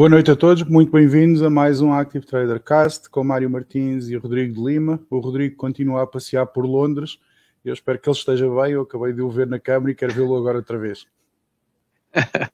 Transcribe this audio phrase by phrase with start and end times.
[0.00, 4.08] Boa noite a todos, muito bem-vindos a mais um Active Trader Cast com Mário Martins
[4.08, 4.98] e Rodrigo de Lima.
[5.10, 7.18] O Rodrigo continua a passear por Londres.
[7.62, 8.72] Eu espero que ele esteja bem.
[8.72, 11.06] Eu acabei de o ver na câmera e quero vê-lo agora outra vez.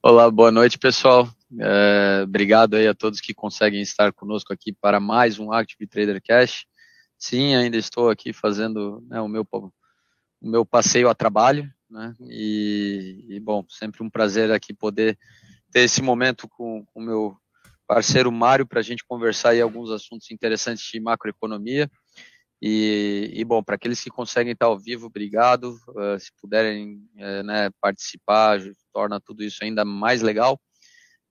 [0.00, 1.28] Olá, boa noite, pessoal.
[1.58, 6.22] É, obrigado aí a todos que conseguem estar conosco aqui para mais um Active Trader
[6.22, 6.64] Cash.
[7.18, 9.70] Sim, ainda estou aqui fazendo né, o, meu, o
[10.40, 12.14] meu passeio a trabalho, né?
[12.20, 15.18] E, e, bom, sempre um prazer aqui poder
[15.74, 17.36] ter esse momento com o meu
[17.84, 21.90] parceiro Mário para a gente conversar aí alguns assuntos interessantes de macroeconomia.
[22.62, 25.76] E, e bom, para aqueles que conseguem estar ao vivo, obrigado.
[25.88, 28.60] Uh, se puderem uh, né, participar,
[28.92, 30.60] torna tudo isso ainda mais legal.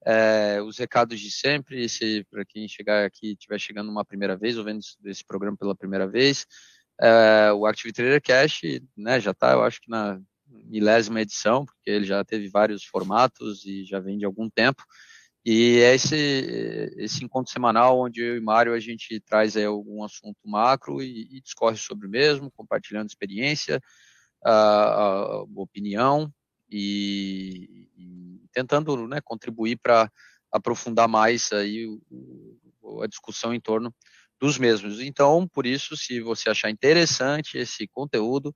[0.01, 4.57] Uh, os recados de sempre, se para quem chegar aqui estiver chegando uma primeira vez
[4.57, 6.45] ou vendo esse programa pela primeira vez,
[7.55, 8.61] o Active Trader Cash
[8.95, 10.21] né, já está, eu acho que na
[10.65, 14.83] milésima edição, porque ele já teve vários formatos e já vem de algum tempo.
[15.45, 16.15] E é esse,
[16.97, 21.27] esse encontro semanal onde eu e Mário a gente traz aí algum assunto macro e,
[21.35, 23.81] e discorre sobre o mesmo, compartilhando experiência,
[24.45, 26.31] a, opinião
[26.69, 30.09] e, e, tentando né, contribuir para
[30.51, 33.93] aprofundar mais aí o, a discussão em torno
[34.39, 34.99] dos mesmos.
[34.99, 38.53] Então, por isso, se você achar interessante esse conteúdo,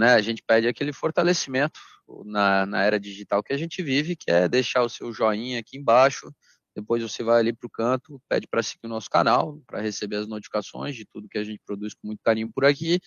[0.00, 1.78] né, a gente pede aquele fortalecimento
[2.24, 5.76] na, na era digital que a gente vive, que é deixar o seu joinha aqui
[5.76, 6.32] embaixo,
[6.74, 10.16] depois você vai ali para o canto, pede para seguir o nosso canal, para receber
[10.16, 12.98] as notificações de tudo que a gente produz com muito carinho por aqui,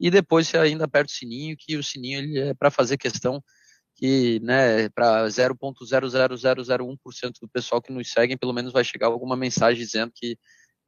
[0.00, 3.42] e depois você ainda aperta o sininho, que o sininho ele é para fazer questão
[3.94, 9.82] que, né, para 0.00001% do pessoal que nos seguem, pelo menos vai chegar alguma mensagem
[9.82, 10.38] dizendo que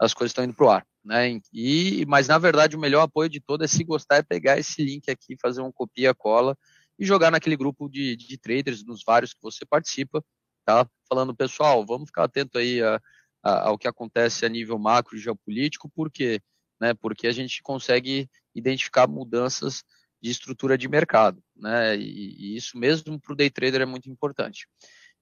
[0.01, 1.39] as coisas estão indo para o ar, né?
[1.53, 4.83] E, mas na verdade o melhor apoio de todo é se gostar é pegar esse
[4.83, 6.57] link aqui, fazer um copia cola
[6.99, 10.25] e jogar naquele grupo de, de traders, nos vários que você participa,
[10.65, 10.89] tá?
[11.09, 13.01] Falando pessoal, vamos ficar atento aí a,
[13.43, 16.41] a, ao que acontece a nível macro e geopolítico, por quê?
[16.81, 16.95] Né?
[16.95, 19.83] Porque a gente consegue identificar mudanças
[20.23, 21.97] de estrutura de mercado, né?
[21.97, 24.67] E, e isso mesmo para o day trader é muito importante.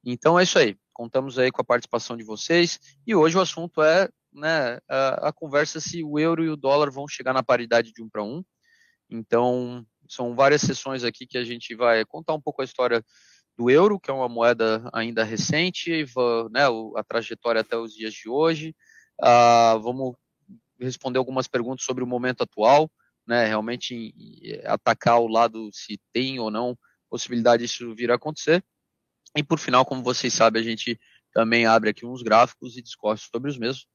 [0.05, 0.77] Então é isso aí.
[0.93, 5.33] Contamos aí com a participação de vocês e hoje o assunto é né, a, a,
[5.33, 8.43] conversa se o euro e o dólar vão chegar na paridade de um para um.
[9.11, 13.03] Então, são várias sessões aqui que a gente vai contar um pouco a história
[13.57, 16.05] do euro, que é uma moeda ainda recente,
[16.51, 16.63] né,
[16.95, 18.75] a trajetória até os dias de hoje.
[19.21, 20.15] Uh, vamos
[20.79, 22.91] responder algumas perguntas sobre o momento atual,
[23.27, 24.15] né, realmente
[24.65, 26.79] atacar o lado se tem ou não
[27.11, 28.63] possibilidade disso vir a acontecer.
[29.38, 30.99] E por final, como vocês sabem, a gente
[31.32, 33.87] também abre aqui uns gráficos e discorre sobre os mesmos.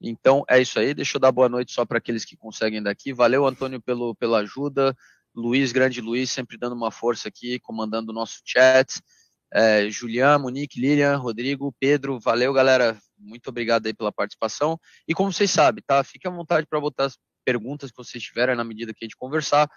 [0.00, 0.94] Então é isso aí.
[0.94, 3.12] Deixa eu dar boa noite só para aqueles que conseguem daqui.
[3.12, 4.96] Valeu, Antônio, pelo, pela ajuda.
[5.34, 9.00] Luiz, grande Luiz, sempre dando uma força aqui, comandando o nosso chat.
[9.52, 12.96] É, Julian, Monique, Lilian, Rodrigo, Pedro, valeu, galera.
[13.18, 14.78] Muito obrigado aí pela participação.
[15.08, 16.04] E como vocês sabem, tá?
[16.04, 19.16] Fique à vontade para botar as perguntas que vocês tiverem na medida que a gente
[19.16, 19.68] conversar,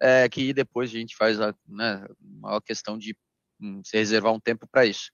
[0.00, 2.04] é, que depois a gente faz a, né,
[2.66, 3.16] questão de
[3.84, 5.10] se reservar um tempo para isso.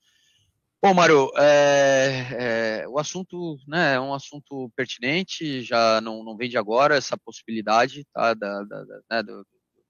[0.80, 6.48] Bom, Mário, é, é, o assunto né, é um assunto pertinente, já não, não vem
[6.48, 9.42] de agora essa possibilidade tá, da, da, da né,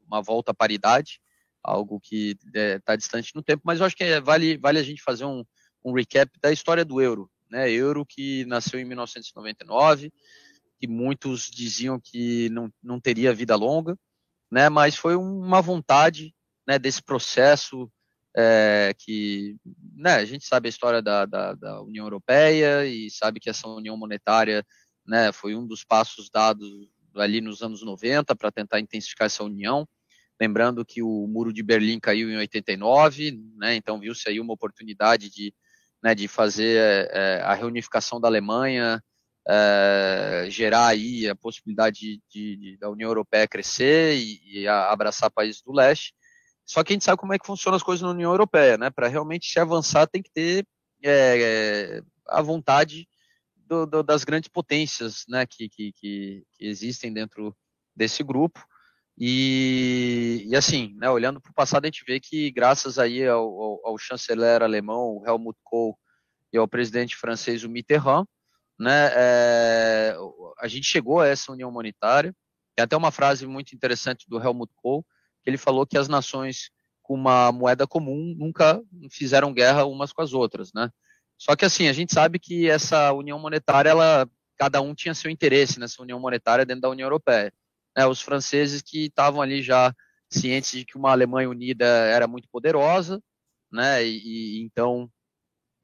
[0.07, 1.21] uma volta à paridade,
[1.63, 2.39] algo que
[2.81, 5.27] está é, distante no tempo, mas eu acho que é, vale, vale a gente fazer
[5.27, 5.45] um,
[5.85, 7.31] um recap da história do euro.
[7.51, 10.11] Né, euro que nasceu em 1999,
[10.81, 13.95] que muitos diziam que não, não teria vida longa,
[14.51, 16.35] né, mas foi uma vontade
[16.67, 17.91] né, desse processo
[18.37, 19.57] é, que
[19.95, 23.67] né, a gente sabe a história da, da, da, União Europeia e sabe que essa
[23.69, 24.65] união monetária
[25.07, 26.69] né, foi um dos passos dados
[27.17, 29.89] ali nos anos 90 para tentar intensificar essa união.
[30.41, 35.31] Lembrando que o muro de Berlim caiu em 89, né, então viu-se aí uma oportunidade
[35.31, 35.53] de,
[36.03, 39.03] né, de fazer é, a reunificação da Alemanha,
[39.49, 45.63] é, gerar aí a possibilidade de, de, da União Europeia crescer e, e abraçar países
[45.63, 46.15] do leste.
[46.69, 48.91] Só que a gente sabe como é que funcionam as coisas na União Europeia, né?
[48.91, 50.67] Para realmente se avançar, tem que ter
[51.03, 53.09] é, é, a vontade
[53.57, 55.47] do, do, das grandes potências, né?
[55.47, 57.57] Que, que, que, existem dentro
[57.97, 58.63] desse grupo.
[59.17, 63.49] E, e assim, né, olhando para o passado, a gente vê que graças aí ao,
[63.49, 65.99] ao, ao chanceler alemão, Helmut Kohl,
[66.53, 68.27] e ao presidente francês, o Mitterrand,
[68.79, 70.17] né, é,
[70.61, 72.35] a gente chegou a essa união monetária.
[72.77, 75.05] Tem até uma frase muito interessante do Helmut Kohl,
[75.49, 76.71] ele falou que as nações
[77.03, 80.91] com uma moeda comum nunca fizeram guerra umas com as outras, né?
[81.39, 84.29] Só que assim, a gente sabe que essa união monetária, ela,
[84.59, 87.53] cada um tinha seu interesse nessa união monetária dentro da União Europeia.
[87.97, 88.05] Né?
[88.07, 89.95] Os franceses que estavam ali já
[90.31, 93.23] cientes de que uma Alemanha unida era muito poderosa,
[93.73, 94.05] né?
[94.05, 95.11] E, e então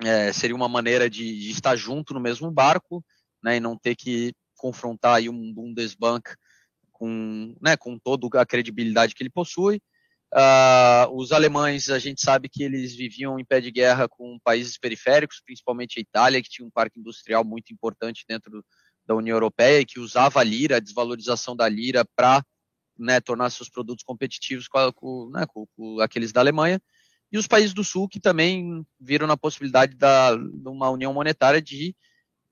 [0.03, 3.03] é, seria uma maneira de, de, estar junto no mesmo barco,
[3.43, 6.31] né, e não ter que confrontar aí um Bundesbank
[7.05, 9.77] com, né, com toda a credibilidade que ele possui.
[10.33, 14.79] Uh, os alemães, a gente sabe que eles viviam em pé de guerra com países
[14.79, 18.65] periféricos, principalmente a Itália, que tinha um parque industrial muito importante dentro
[19.07, 22.43] da União Europeia e que usava a lira, a desvalorização da lira, para
[22.99, 26.81] né, tornar seus produtos competitivos com, com, né, com, com, aqueles da Alemanha.
[27.31, 31.61] E os países do Sul que também viram na possibilidade da, de uma união monetária
[31.61, 31.95] de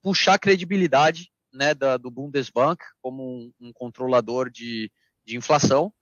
[0.02, 4.90] puxar a credibilidade né, da, do Bundesbank como um, um controlador de,
[5.24, 5.92] de inflação.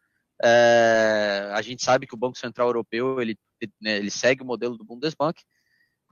[0.43, 3.37] É, a gente sabe que o Banco Central Europeu ele,
[3.81, 5.43] né, ele segue o modelo do Bundesbank,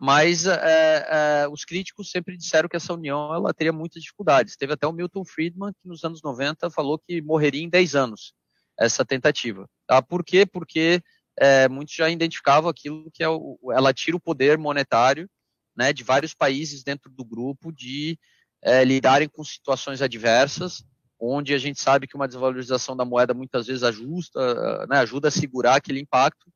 [0.00, 4.56] mas é, é, os críticos sempre disseram que essa união ela teria muitas dificuldades.
[4.56, 8.32] Teve até o Milton Friedman, que nos anos 90 falou que morreria em 10 anos
[8.78, 9.68] essa tentativa.
[9.86, 10.00] Tá?
[10.00, 10.46] Por quê?
[10.46, 11.02] Porque
[11.36, 15.28] é, muitos já identificavam aquilo que é o, ela tira o poder monetário
[15.76, 18.18] né, de vários países dentro do grupo de
[18.62, 20.84] é, lidarem com situações adversas,
[21.20, 25.32] onde a gente sabe que uma desvalorização da moeda muitas vezes ajusta, né, ajuda a
[25.32, 26.50] segurar aquele impacto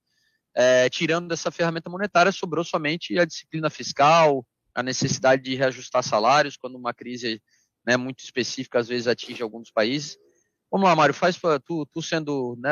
[0.54, 6.56] é, tirando dessa ferramenta monetária, sobrou somente a disciplina fiscal, a necessidade de reajustar salários
[6.56, 7.42] quando uma crise
[7.86, 10.18] né, muito específica às vezes atinge alguns países.
[10.70, 12.70] Vamos lá, Mário, faz tu, tu sendo né,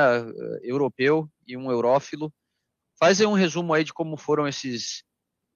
[0.63, 2.33] europeu e um eurófilo,
[2.99, 5.03] faz aí um resumo aí de como foram esses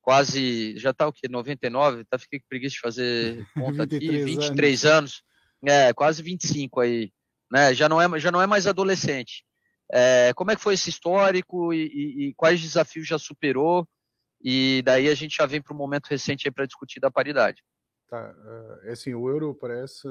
[0.05, 2.05] quase, já tá o que, 99?
[2.05, 5.23] Tá, fiquei com preguiça de fazer conta aqui, 23 anos.
[5.63, 7.11] anos, é, quase 25 aí,
[7.51, 9.43] né, já não é, já não é mais adolescente.
[9.91, 13.89] É, como é que foi esse histórico e, e, e, quais desafios já superou?
[14.43, 17.63] E daí a gente já vem para um momento recente para discutir da paridade.
[18.07, 18.35] Tá,
[18.83, 20.07] é assim, o euro aparece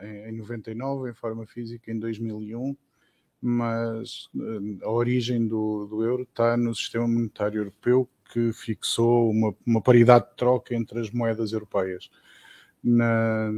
[0.00, 2.74] eh, em 99 em forma física em 2001,
[3.42, 9.54] mas eh, a origem do, do euro está no sistema monetário europeu que fixou uma,
[9.66, 12.10] uma paridade de troca entre as moedas europeias.
[12.82, 13.50] Na,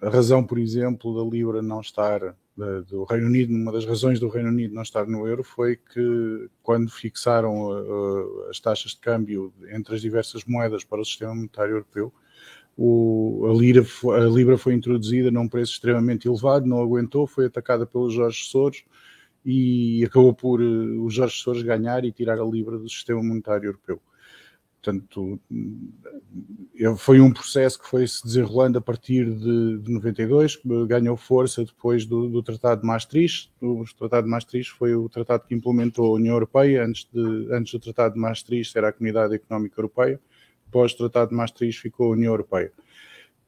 [0.00, 2.34] a razão, por exemplo, da Libra não estar
[2.88, 6.50] do Reino Unido, uma das razões do Reino Unido não estar no euro foi que
[6.60, 11.74] quando fixaram uh, as taxas de câmbio entre as diversas moedas para o sistema monetário
[11.74, 12.12] europeu,
[12.78, 13.84] a, Lira,
[14.14, 18.84] a Libra foi introduzida num preço extremamente elevado, não aguentou, foi atacada pelos Jorge Soros
[19.44, 24.00] e acabou por uh, Soros ganhar e tirar a Libra do sistema monetário europeu.
[24.80, 25.40] Portanto,
[26.98, 31.64] foi um processo que foi se desenrolando a partir de, de 92, que ganhou força
[31.64, 33.52] depois do, do, Tratado de Maastricht.
[33.60, 36.84] O Tratado de Maastricht foi o tratado que implementou a União Europeia.
[36.84, 40.20] Antes, de, antes do Tratado de Maastricht era a Comunidade Económica Europeia.
[40.68, 42.72] Após o Tratado de Maastricht ficou a União Europeia.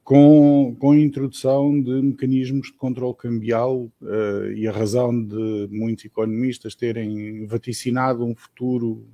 [0.03, 6.05] Com, com a introdução de mecanismos de controle cambial uh, e a razão de muitos
[6.05, 9.07] economistas terem vaticinado um futuro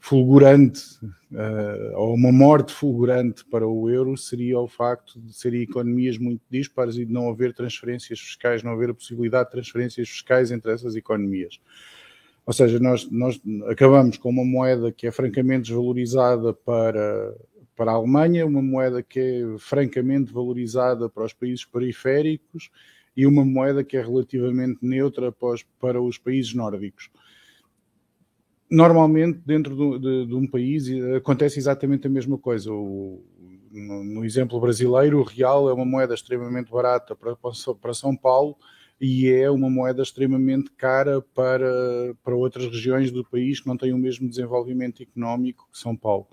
[0.00, 6.16] fulgurante, uh, ou uma morte fulgurante para o euro, seria o facto de serem economias
[6.16, 10.50] muito dispares e de não haver transferências fiscais, não haver a possibilidade de transferências fiscais
[10.50, 11.60] entre essas economias.
[12.46, 17.36] Ou seja, nós, nós acabamos com uma moeda que é francamente desvalorizada para,
[17.80, 22.68] para a Alemanha, uma moeda que é francamente valorizada para os países periféricos
[23.16, 27.08] e uma moeda que é relativamente neutra para os, para os países nórdicos
[28.70, 32.70] normalmente dentro do, de, de, um país acontece exatamente a mesma coisa.
[32.70, 33.24] O,
[33.72, 38.56] no, no, exemplo brasileiro, o real é uma moeda extremamente barata para, para São Paulo
[39.00, 43.94] e é uma moeda extremamente cara para, para outras regiões do país que não têm
[43.94, 46.28] o mesmo desenvolvimento económico que São Paulo.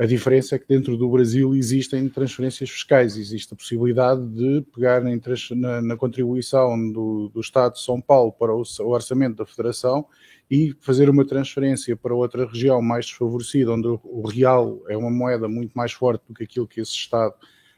[0.00, 5.02] A diferença é que dentro do Brasil existem transferências fiscais, existe a possibilidade de pegar
[5.02, 10.06] na, na contribuição do, do, Estado de São Paulo para o, o, orçamento da Federação
[10.50, 15.10] e fazer uma transferência para outra região mais desfavorecida, onde o, o real é uma
[15.10, 17.34] moeda muito mais forte do que aquilo que esse Estado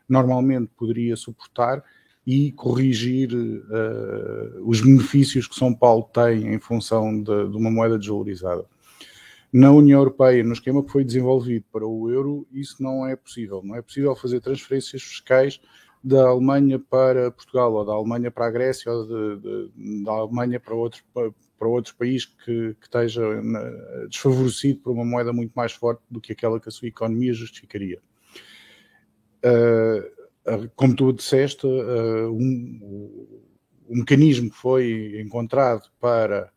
[0.08, 1.82] normalmente poderia suportar
[2.24, 7.98] e corrigir uh, os benefícios que São Paulo tem em função de, de uma moeda
[7.98, 8.64] desvalorizada.
[9.52, 13.60] Na União Europeia, no esquema que foi desenvolvido para o euro, isso não é possível.
[13.62, 15.60] Não é possível fazer transferências fiscais
[16.02, 20.58] da Alemanha para Portugal, ou da Alemanha para a Grécia, ou de, de, da Alemanha
[20.58, 21.30] para outros, para
[21.98, 23.22] países que, que esteja
[24.08, 28.00] desfavorecido por uma moeda muito mais forte do que aquela que a sua economia justificaria.
[29.44, 33.28] Uh, como tu disseste, uh, um,
[33.86, 36.50] o mecanismo que foi encontrado para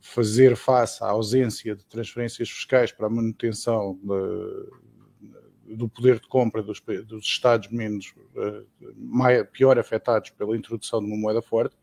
[0.00, 6.62] fazer face à ausência de transferências fiscais para a manutenção de, do poder de compra
[6.62, 11.76] dos, dos Estados menos uh, mais, pior afetados pela introdução de uma moeda forte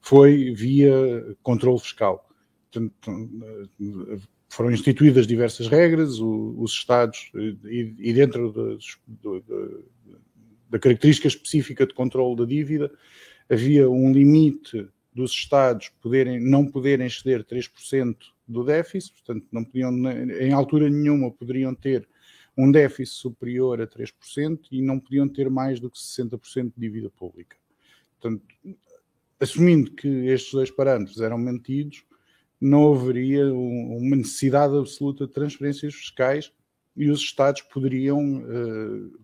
[0.00, 2.28] foi via controle fiscal.
[4.48, 8.78] Foram instituídas diversas regras, os Estados, e dentro
[10.70, 12.90] da característica específica de controle da dívida,
[13.50, 19.92] havia um limite dos Estados poderem, não poderem exceder 3% do déficit, portanto, não podiam,
[20.40, 22.08] em altura nenhuma, poderiam ter
[22.56, 27.10] um déficit superior a 3% e não podiam ter mais do que 60% de dívida
[27.10, 27.56] pública.
[28.20, 28.42] Portanto,
[29.40, 32.04] assumindo que estes dois parâmetros eram mantidos,
[32.60, 36.52] não haveria uma necessidade absoluta de transferências fiscais
[36.96, 39.20] e os Estados poderiam uh,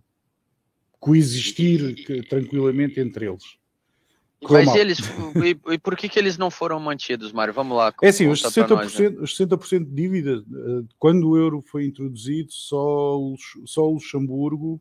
[0.99, 3.57] coexistir tranquilamente entre eles.
[4.43, 4.99] Mas eles,
[5.43, 7.53] e, e, por que, que eles não foram mantidos, Mário?
[7.53, 7.93] Vamos lá.
[8.01, 9.07] É assim, os 60%, nós, né?
[9.19, 13.17] os 60 de dívida, eh, quando o euro foi introduzido, só,
[13.65, 14.79] só o Luxemburgo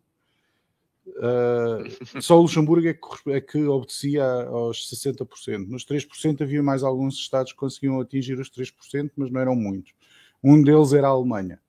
[1.06, 5.68] Uh, só o Luxemburgo é que, é que, obedecia aos 60%.
[5.68, 9.92] Nos 3% havia mais alguns Estados que conseguiam atingir os 3%, mas não eram muitos.
[10.42, 11.60] Um deles era a Alemanha.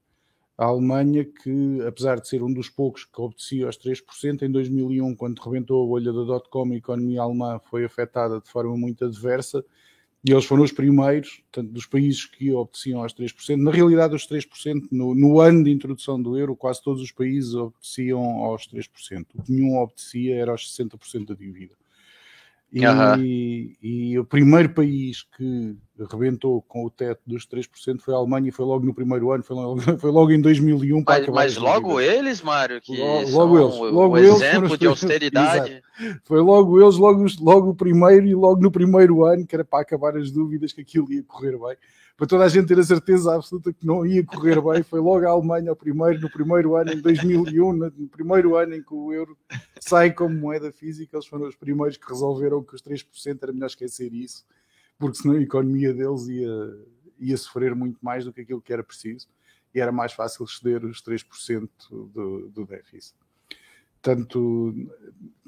[0.58, 5.16] A Alemanha, que apesar de ser um dos poucos que obedecia aos 3%, em 2001,
[5.16, 9.64] quando rebentou a bolha da dot-com, a economia alemã foi afetada de forma muito adversa
[10.28, 13.58] e eles foram os primeiros, portanto, dos países que obedeciam aos 3%.
[13.58, 17.54] Na realidade, os 3%, no, no ano de introdução do euro, quase todos os países
[17.54, 19.26] obedeciam aos 3%.
[19.36, 21.76] O que nenhum obedecia era aos 60% da dívida.
[22.76, 23.76] E, uhum.
[23.82, 25.78] e, o primeiro país que
[26.12, 29.42] rebentou com o teto dos 3% foi a Alemanha e foi logo no primeiro ano,
[29.46, 33.60] foi logo, foi logo em 2001 para mas, mas logo eles, Mário, que logo, logo
[33.60, 35.82] eles, logo o eles exemplo de austeridade.
[36.26, 39.82] Foi logo eles, logo, logo o primeiro e logo no primeiro ano, que era para
[39.82, 41.78] acabar as dúvidas que aquilo ia correr bem
[42.18, 44.84] para toda a gente ter a certeza absoluta que não ia correr bem.
[44.84, 48.82] Foi logo a Alemanha o primeiro, no primeiro ano, em 2001, no primeiro ano em
[48.82, 49.38] que o euro
[49.82, 53.68] sai como moeda física, eles foram os primeiros que resolveram que os 3% era melhor
[53.68, 54.46] esquecer isso,
[54.98, 56.78] porque senão a economia deles ia,
[57.20, 59.28] ia sofrer muito mais do que aquilo que era preciso
[59.74, 61.70] e era mais fácil exceder os 3%
[62.14, 63.14] do, do déficit.
[64.02, 64.74] Portanto,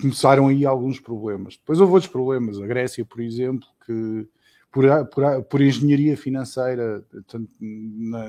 [0.01, 1.55] começaram aí alguns problemas.
[1.55, 2.59] Depois houve outros problemas.
[2.59, 4.27] A Grécia, por exemplo, que
[4.77, 7.03] por, por, por engenharia financeira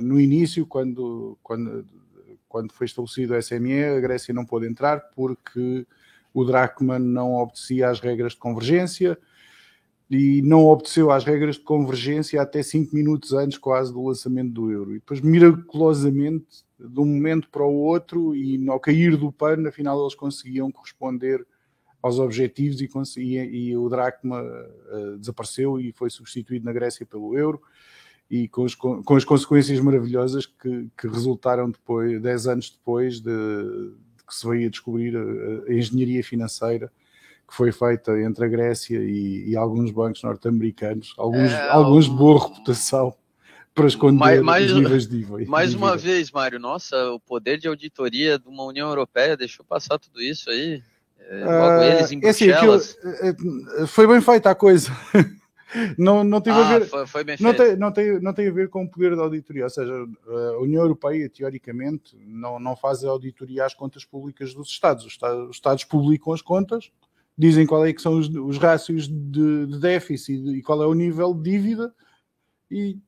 [0.00, 1.84] no início, quando, quando,
[2.48, 5.86] quando foi estabelecido o SME, a Grécia não pôde entrar porque
[6.32, 9.18] o Drachman não obedecia às regras de convergência
[10.10, 14.72] e não obedeceu às regras de convergência até 5 minutos antes quase do lançamento do
[14.72, 14.92] euro.
[14.92, 20.00] E depois, miraculosamente, de um momento para o outro, e ao cair do pano, afinal
[20.00, 21.46] eles conseguiam corresponder
[22.02, 22.80] aos objetivos
[23.16, 27.60] e, e, e o dracma uh, desapareceu e foi substituído na Grécia pelo euro
[28.30, 33.30] e com, os, com as consequências maravilhosas que, que, resultaram depois, 10 anos depois de,
[33.30, 35.20] de, que se veio a descobrir a,
[35.70, 36.92] a, engenharia financeira
[37.48, 42.10] que foi feita entre a Grécia e, e alguns bancos norte-americanos, alguns, é, alguns de
[42.10, 43.14] boa reputação
[43.74, 45.38] para esconder mais, mais, níveis de IVA.
[45.48, 49.98] Mais uma vez, Mário, nossa, o poder de auditoria de uma União Europeia deixou passar
[49.98, 50.82] tudo isso aí.
[51.28, 52.99] É, logo eles em Bruxelas.
[53.02, 54.90] É assim, aquilo, foi bem feita a coisa.
[55.99, 56.87] não, não teve ah, a ver.
[56.87, 59.64] Foi, foi não, tem, não, tem, não tem a ver com o poder da auditoria,
[59.64, 65.04] ou seja, a União Europeia, teoricamente, não, não faz auditoria às contas públicas dos Estados.
[65.04, 66.90] Os Estados, os Estados publicam as contas,
[67.37, 70.94] dizem qual é que são os, os rácios de, de déficit e qual é o
[70.94, 71.94] nível de dívida,
[72.70, 72.99] e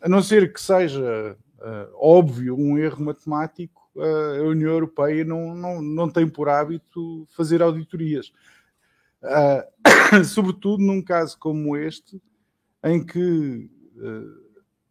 [0.00, 5.82] a não ser que seja uh, óbvio um erro matemático, a União Europeia não, não,
[5.82, 8.32] não tem por hábito fazer auditorias.
[9.22, 12.20] Uh, sobretudo num caso como este,
[12.84, 14.42] em que uh,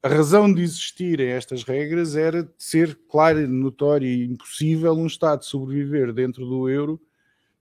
[0.04, 5.46] a razão de existirem estas regras era de ser clara, notória e impossível um Estado
[5.46, 7.00] sobreviver dentro do euro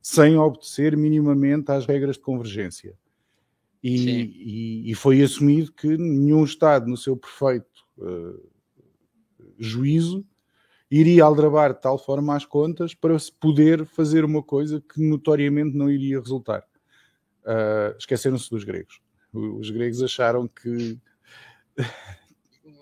[0.01, 2.95] sem obedecer minimamente às regras de convergência.
[3.83, 8.41] E, e, e foi assumido que nenhum Estado, no seu perfeito uh,
[9.59, 10.25] juízo,
[10.91, 15.77] iria aldrabar de tal forma as contas para se poder fazer uma coisa que notoriamente
[15.77, 16.65] não iria resultar.
[17.45, 19.01] Uh, Esqueceram-se dos gregos.
[19.33, 20.99] Os gregos acharam que.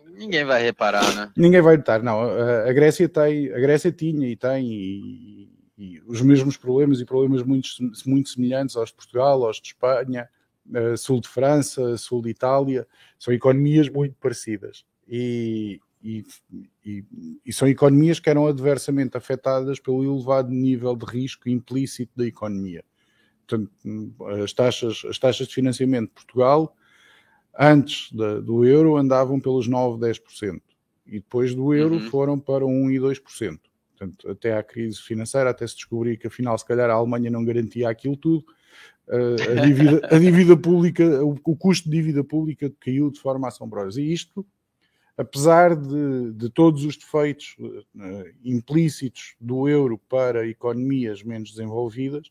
[0.07, 1.31] Ninguém vai reparar, né?
[1.37, 2.21] Ninguém vai notar, não.
[2.21, 5.49] A Grécia tem, a Grécia tinha e tem e,
[5.79, 7.69] e os mesmos problemas e problemas muito,
[8.05, 10.29] muito semelhantes aos de Portugal, aos de Espanha,
[10.71, 12.85] uh, sul de França, sul de Itália.
[13.17, 14.85] São economias muito parecidas.
[15.07, 16.25] E, e,
[16.85, 17.05] e,
[17.45, 22.85] e, são economias que eram adversamente afetadas pelo elevado nível de risco implícito da economia.
[23.47, 23.71] Portanto,
[24.43, 26.77] as taxas, as taxas de financiamento de Portugal,
[27.59, 30.61] antes da, do euro, andavam pelos 9, 10%.
[31.07, 32.11] E depois do euro uhum.
[32.11, 33.59] foram para 1 e 2%.
[33.97, 37.45] Portanto, até à crise financeira, até se descobrir que afinal, se calhar, a Alemanha não
[37.45, 38.45] garantia aquilo tudo,
[39.09, 44.01] a, dívida, a dívida pública, o, o custo de dívida pública caiu de forma assombrosa.
[44.01, 44.47] E isto
[45.19, 52.31] apesar de, de todos os defeitos uh, implícitos do euro para economias menos desenvolvidas,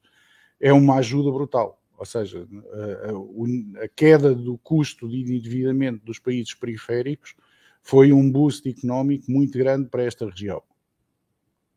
[0.58, 1.84] é uma ajuda brutal.
[1.98, 2.48] Ou seja,
[3.78, 7.36] a, a queda do custo de endividamento dos países periféricos
[7.84, 10.64] foi um boost económico muito grande para esta região.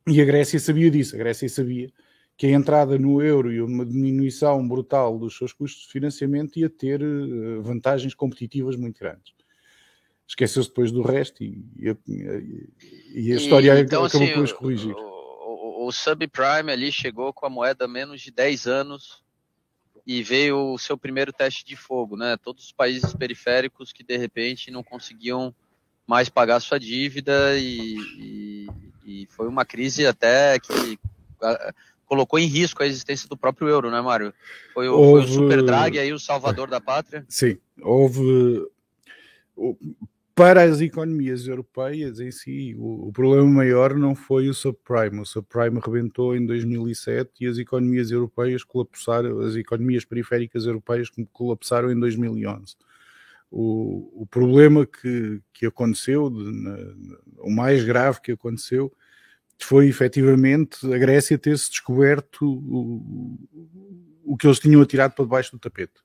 [0.07, 1.91] E a Grécia sabia disso, a Grécia sabia
[2.37, 6.71] que a entrada no euro e uma diminuição brutal dos seus custos de financiamento ia
[6.71, 9.35] ter eh, vantagens competitivas muito grandes
[10.31, 12.69] esqueceu-se depois do resto e, e,
[13.15, 14.95] e a história e, então, acabou assim, por os corrigir.
[14.95, 19.25] O, o, o, subprime ali chegou com a moeda menos de 10 anos
[20.07, 22.37] e veio o seu primeiro teste de fogo, né?
[22.37, 25.53] Todos os países periféricos que de repente não conseguiam
[26.07, 28.69] mais pagar sua dívida e,
[29.05, 30.99] e foi uma crise até que
[32.07, 34.33] colocou em risco a existência do próprio euro, né, Mário?
[34.73, 35.27] Foi, o, houve...
[35.27, 37.25] foi o super drag aí, o salvador da pátria.
[37.29, 38.65] Sim, houve
[40.41, 45.21] para as economias europeias em si, o, o, problema maior não foi o subprime.
[45.21, 51.93] O subprime rebentou em 2007 e as economias europeias colapsaram, as economias periféricas europeias colapsaram
[51.93, 52.75] em 2011.
[53.51, 56.79] O, o problema que, que aconteceu, de, na,
[57.41, 58.91] o mais grave que aconteceu,
[59.59, 63.39] foi efetivamente a Grécia ter-se descoberto o,
[64.25, 66.01] o que eles tinham atirado para debaixo do tapete.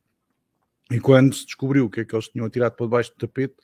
[0.91, 3.55] E quando se descobriu o que é que eles tinham atirado para debaixo do tapete,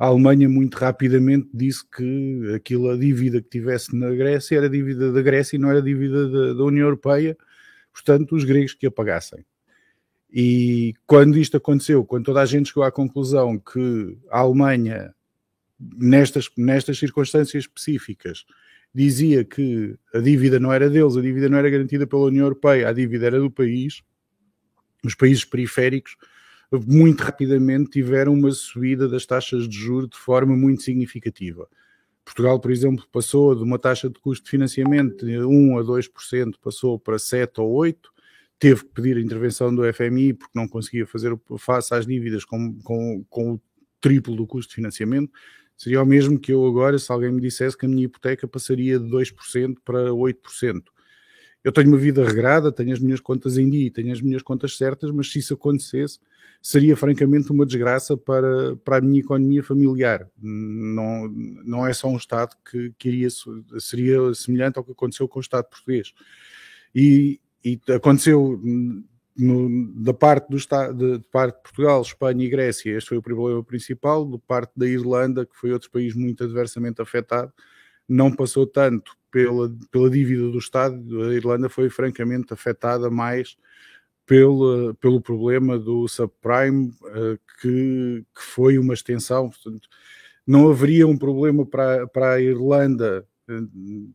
[0.00, 5.12] a Alemanha muito rapidamente disse que aquilo, a dívida que tivesse na Grécia era dívida
[5.12, 7.36] da Grécia e não era dívida da, da União Europeia,
[7.92, 9.44] portanto, os gregos que a pagassem.
[10.32, 15.14] E quando isto aconteceu, quando toda a gente chegou à conclusão que a Alemanha,
[15.78, 18.46] nestas, nestas circunstâncias específicas,
[18.94, 22.88] dizia que a dívida não era deles, a dívida não era garantida pela União Europeia,
[22.88, 24.00] a dívida era do país,
[25.04, 26.16] os países periféricos
[26.86, 31.68] muito rapidamente tiveram uma subida das taxas de juros de forma muito significativa.
[32.24, 36.54] Portugal, por exemplo, passou de uma taxa de custo de financiamento de 1 a 2%,
[36.62, 37.96] passou para 7 ou 8%,
[38.58, 42.78] teve que pedir a intervenção do FMI porque não conseguia fazer face às dívidas com,
[42.82, 43.60] com, com o
[44.00, 45.32] triplo do custo de financiamento.
[45.76, 48.98] Seria o mesmo que eu agora, se alguém me dissesse que a minha hipoteca passaria
[48.98, 50.82] de 2% para 8%
[51.62, 54.76] eu tenho uma vida regrada, tenho as minhas contas em dia, tenho as minhas contas
[54.76, 56.18] certas, mas se isso acontecesse,
[56.62, 60.28] seria francamente uma desgraça para, para a minha economia familiar.
[60.40, 61.28] Não,
[61.64, 63.28] não é só um Estado que, que iria,
[63.78, 66.12] seria semelhante ao que aconteceu com o Estado português.
[66.94, 68.60] E, e aconteceu
[69.36, 73.18] no, da parte do Estado, de, de, parte de Portugal, Espanha e Grécia, este foi
[73.18, 77.52] o problema principal, da parte da Irlanda, que foi outro país muito adversamente afetado,
[78.10, 83.56] não passou tanto pela, pela dívida do Estado, a Irlanda foi francamente afetada mais
[84.26, 89.88] pelo, pelo problema do subprime, uh, que, que foi uma extensão, portanto,
[90.44, 93.68] não haveria um problema para, para a Irlanda uh,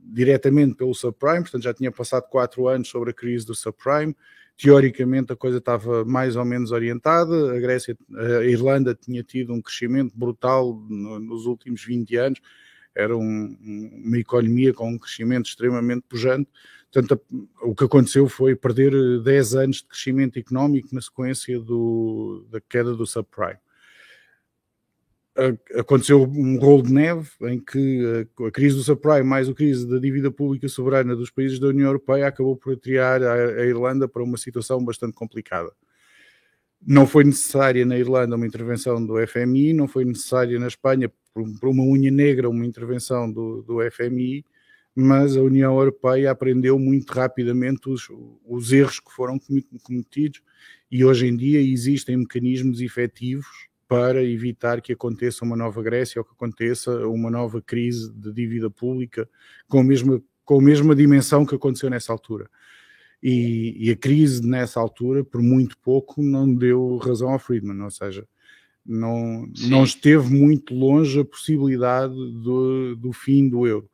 [0.03, 4.15] diretamente pelo subprime, portanto já tinha passado quatro anos sobre a crise do subprime,
[4.57, 9.61] teoricamente a coisa estava mais ou menos orientada, a Grécia, a Irlanda tinha tido um
[9.61, 12.41] crescimento brutal no, nos últimos 20 anos,
[12.95, 13.57] era um,
[14.05, 16.49] uma economia com um crescimento extremamente pujante.
[16.91, 17.21] Portanto,
[17.61, 22.95] o que aconteceu foi perder 10 anos de crescimento económico na sequência do, da queda
[22.95, 23.59] do subprime.
[25.77, 29.99] Aconteceu um rolo de neve em que a, crise do subprime mais a crise da
[29.99, 34.23] dívida pública soberana dos países da União Europeia acabou por atriar a, a Irlanda para
[34.23, 35.73] uma situação bastante complicada.
[36.85, 41.69] Não foi necessária na Irlanda uma intervenção do FMI, não foi necessária na Espanha, por,
[41.69, 44.45] uma unha negra, uma intervenção do, do FMI,
[44.95, 48.07] mas a União Europeia aprendeu muito rapidamente os,
[48.45, 49.37] os erros que foram
[49.83, 50.41] cometidos
[50.89, 53.45] e hoje em dia existem mecanismos efetivos
[53.87, 58.69] para evitar que aconteça uma nova Grécia ou que aconteça uma nova crise de dívida
[58.69, 59.27] pública
[59.67, 62.49] com a mesma, com a mesma dimensão que aconteceu nessa altura.
[63.27, 67.89] E, e, a crise nessa altura, por muito pouco, não deu razão ao Friedman, ou
[67.89, 68.23] seja,
[68.85, 73.89] não, não esteve muito longe a possibilidade do, do fim do euro.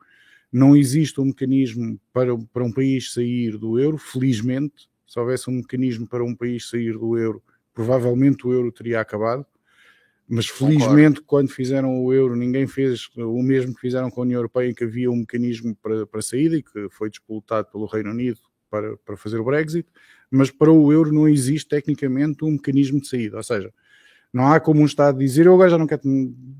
[0.52, 5.54] Não existe um mecanismo para, para um país sair do euro, felizmente, se houvesse um
[5.54, 7.42] mecanismo para um país sair do euro,
[7.72, 9.46] provavelmente o euro teria acabado.
[10.28, 11.22] Mas felizmente, Concordo.
[11.22, 14.74] quando fizeram o euro, ninguém fez o mesmo que fizeram com a União Europeia, em
[14.74, 18.96] que havia um mecanismo para, para saída e que foi disputado pelo Reino Unido para,
[18.96, 19.86] para fazer o Brexit,
[20.30, 23.70] mas para o euro não existe tecnicamente um mecanismo de saída, ou seja,
[24.32, 26.00] não há como um Estado dizer eu agora já não quero,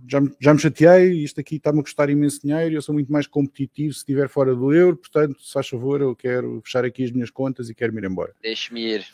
[0.07, 3.27] já, já me chateei, isto aqui está-me a custar imenso dinheiro, eu sou muito mais
[3.27, 7.11] competitivo se estiver fora do euro, portanto, se faz favor, eu quero fechar aqui as
[7.11, 8.35] minhas contas e quero me ir embora.
[8.43, 9.07] Deixe-me ir.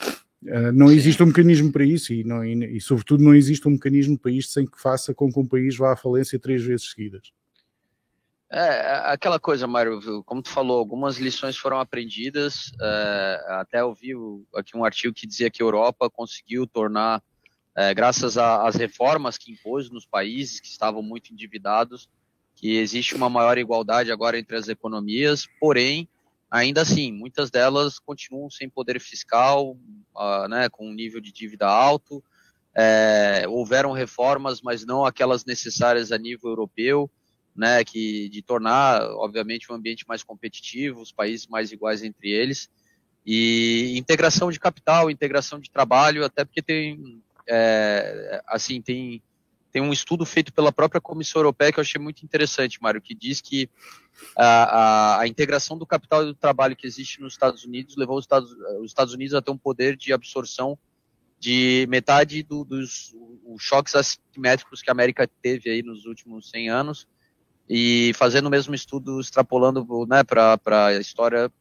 [0.42, 0.96] Uh, não Sim.
[0.96, 4.32] existe um mecanismo para isso e, não, e, e, sobretudo, não existe um mecanismo para
[4.32, 7.32] isto sem que faça com que um país vá à falência três vezes seguidas.
[8.50, 12.72] É, aquela coisa, Mário, como tu falou, algumas lições foram aprendidas.
[12.80, 14.12] É, até eu vi
[14.54, 17.22] aqui um artigo que dizia que a Europa conseguiu tornar,
[17.76, 22.08] é, graças às reformas que impôs nos países que estavam muito endividados,
[22.56, 26.08] que existe uma maior igualdade agora entre as economias, porém,
[26.50, 29.76] ainda assim, muitas delas continuam sem poder fiscal,
[30.16, 32.24] uh, né, com um nível de dívida alto.
[32.74, 37.10] É, houveram reformas, mas não aquelas necessárias a nível europeu
[37.58, 42.70] né, que de tornar, obviamente, um ambiente mais competitivo, os países mais iguais entre eles,
[43.26, 49.20] e integração de capital, integração de trabalho, até porque tem, é, assim, tem,
[49.72, 53.14] tem um estudo feito pela própria Comissão Europeia que eu achei muito interessante, Mário, que
[53.14, 53.68] diz que
[54.36, 58.16] a, a, a integração do capital e do trabalho que existe nos Estados Unidos levou
[58.18, 60.78] os Estados, os Estados Unidos a ter um poder de absorção
[61.40, 66.70] de metade do, dos os choques assimétricos que a América teve aí nos últimos 100
[66.70, 67.08] anos,
[67.68, 71.52] e fazendo o mesmo estudo, extrapolando né, para a história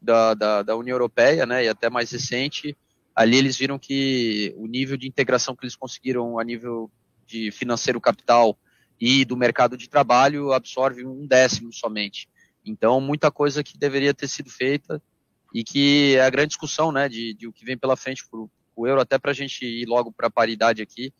[0.00, 2.76] da, da, da, União Europeia, né, e até mais recente,
[3.14, 6.90] ali eles viram que o nível de integração que eles conseguiram a nível
[7.26, 8.58] de financeiro capital
[8.98, 12.28] e do mercado de trabalho absorve um décimo somente.
[12.64, 15.02] Então, muita coisa que deveria ter sido feita
[15.54, 18.40] e que é a grande discussão né, de, de o que vem pela frente para
[18.40, 21.12] o euro, até para a gente ir logo para a paridade aqui,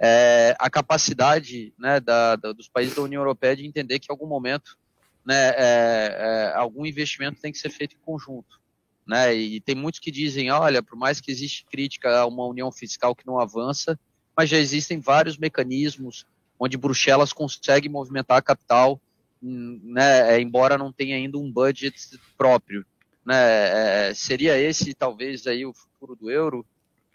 [0.00, 4.12] é, a capacidade né, da, da, dos países da União Europeia de entender que em
[4.12, 4.78] algum momento
[5.24, 8.60] né, é, é, algum investimento tem que ser feito em conjunto.
[9.06, 9.34] Né?
[9.34, 13.14] E tem muitos que dizem, olha, por mais que existe crítica a uma união fiscal
[13.14, 13.98] que não avança,
[14.36, 16.26] mas já existem vários mecanismos
[16.58, 19.00] onde Bruxelas consegue movimentar capital,
[19.42, 22.84] hum, né, é, embora não tenha ainda um budget próprio.
[23.24, 24.08] Né?
[24.08, 26.64] É, seria esse talvez aí o futuro do euro?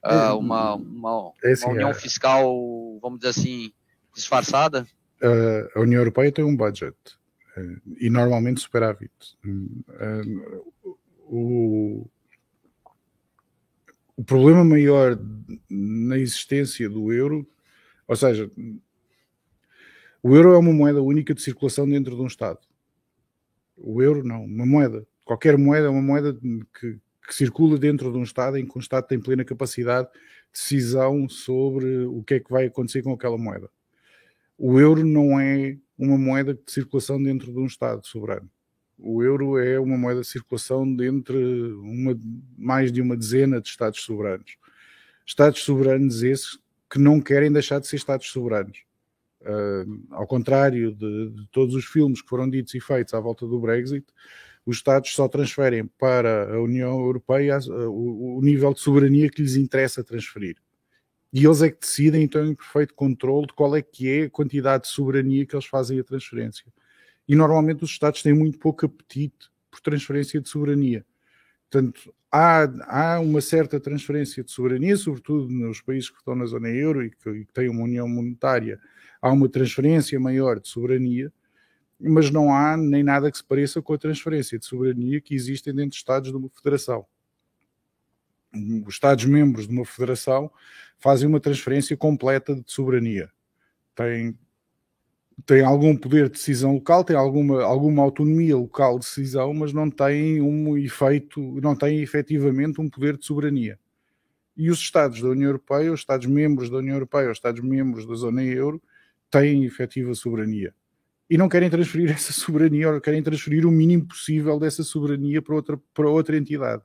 [0.06, 1.94] Uh, uma, uma, Esse, uma união é...
[1.94, 2.46] fiscal,
[3.02, 3.72] vamos dizer assim,
[4.13, 4.88] disfarçada?
[5.76, 6.98] A União Europeia tem um budget
[8.00, 9.12] e normalmente superávit.
[11.30, 12.06] O,
[14.18, 15.18] o problema maior
[15.70, 17.48] na existência do euro,
[18.08, 18.52] ou seja,
[20.22, 22.60] o euro é uma moeda única de circulação dentro de um Estado.
[23.76, 25.06] O euro não, uma moeda.
[25.26, 26.38] Qualquer moeda é uma moeda
[26.80, 30.20] que, que circula dentro de um Estado em que o Estado tem plena capacidade de
[30.52, 33.70] decisão sobre o que é que vai acontecer com aquela moeda.
[34.58, 38.50] O euro não é uma moeda de circulação dentro de um Estado soberano.
[38.98, 41.38] O euro é uma moeda de circulação dentre
[41.74, 42.18] uma,
[42.58, 44.58] mais de uma dezena de Estados soberanos.
[45.26, 46.60] Estados soberanos esses
[46.90, 48.84] que não querem deixar de ser Estados soberanos.
[49.42, 53.46] Uh, ao contrário de, de, todos os filmes que foram ditos e feitos à volta
[53.46, 54.06] do Brexit,
[54.65, 59.56] os Estados só transferem para a União Europeia o, o nível de soberania que lhes
[59.56, 60.56] interessa transferir.
[61.34, 64.30] E eles é que decidem, então, em perfeito controle de qual é que é a
[64.30, 66.71] quantidade de soberania que eles fazem a transferência.
[67.28, 71.04] E normalmente os Estados têm muito pouco apetite por transferência de soberania.
[71.69, 76.69] Portanto, há, há uma certa transferência de soberania, sobretudo nos países que estão na zona
[76.69, 78.80] euro e que, e que têm uma união monetária,
[79.19, 81.34] há uma transferência maior de soberania,
[82.10, 85.74] mas não há nem nada que se pareça com a transferência de soberania que existem
[85.74, 87.06] dentro de Estados de uma federação.
[88.86, 90.52] Os Estados-membros de uma federação
[91.00, 93.32] fazem uma transferência completa de soberania.
[93.96, 94.38] Têm,
[95.46, 99.89] têm algum poder de decisão local, têm alguma, alguma autonomia local de decisão, mas não
[99.89, 103.80] têm um efeito, não têm efetivamente um poder de soberania.
[104.56, 108.44] E os Estados da União Europeia, os Estados-membros da União Europeia, os Estados-membros da zona
[108.44, 108.82] euro,
[109.32, 110.76] têm efetiva soberania
[111.30, 115.56] e não querem transferir essa soberania, ou querem transferir o mínimo possível dessa soberania para
[115.56, 116.84] outra, para outra entidade.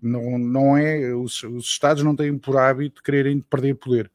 [0.00, 4.10] Não, não é, os, os Estados não têm por hábito de quererem perder poder,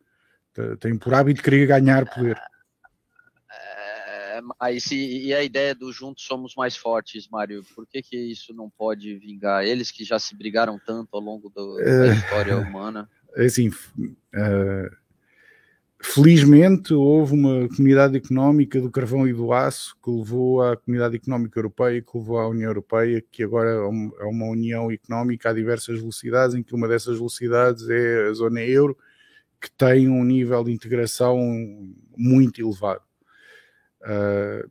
[0.80, 2.38] têm por hábito de querer ganhar poder.
[3.52, 7.64] É, mas e, e, a ideia do juntos somos mais fortes, Mário?
[7.76, 9.66] Por que, que isso não pode vingar?
[9.66, 13.10] Eles que já se brigaram tanto ao longo do, da é, história humana.
[13.36, 14.96] É assim, uh,
[16.02, 21.60] Felizmente houve uma comunidade económica do carvão e do aço que levou à comunidade económica
[21.60, 26.56] europeia, que levou à União Europeia, que agora é uma união económica a diversas velocidades,
[26.56, 28.98] em que uma dessas velocidades é a zona euro,
[29.60, 31.38] que tem um nível de integração
[32.16, 33.04] muito elevado.
[34.02, 34.70] Uh,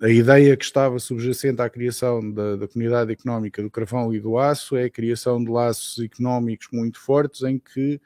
[0.00, 4.36] a ideia que estava subjacente à criação da, da, comunidade económica do carvão e do
[4.36, 8.00] aço é a criação de laços económicos muito fortes em que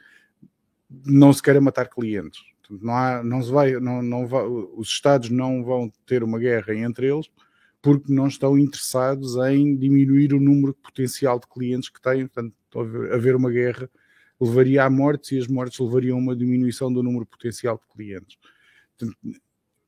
[1.05, 2.41] não se queira matar clientes.
[2.81, 6.75] Não há, não se vai, não, não vai, os Estados não vão ter uma guerra
[6.75, 7.29] entre eles,
[7.83, 12.27] porque não estão interessados em diminuir o número potencial de clientes que têm.
[12.27, 12.55] Portanto,
[13.13, 13.91] haver uma guerra
[14.41, 18.39] levaria a mortes e as mortes levariam a uma diminuição do número potencial de clientes.
[18.97, 19.19] Portanto,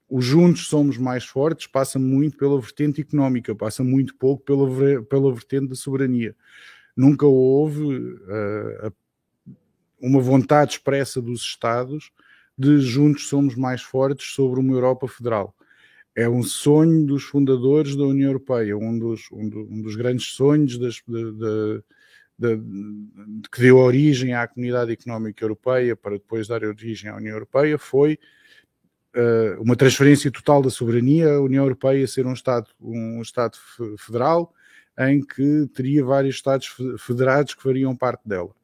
[0.09, 5.33] os juntos somos mais fortes passa muito pela vertente económica, passa muito pouco pela, pela
[5.33, 6.37] vertente da soberania.
[6.97, 8.95] Nunca houve uh,
[10.05, 12.11] uma vontade expressa dos Estados
[12.59, 15.55] de juntos somos mais fortes sobre uma Europa federal.
[16.15, 20.27] É um sonho dos fundadores da União Europeia, um dos, um, do, um dos grandes
[20.27, 21.83] sonhos das, de, de,
[22.39, 27.79] de, que deu origem à Comunidade Económica Europeia para depois dar origem à União Europeia
[27.79, 28.19] foi
[29.17, 33.57] uh, uma transferência total da soberania, a União Europeia ser um Estado, um Estado
[33.99, 34.55] federal
[34.99, 38.55] em que teria vários Estados federados que fariam parte dela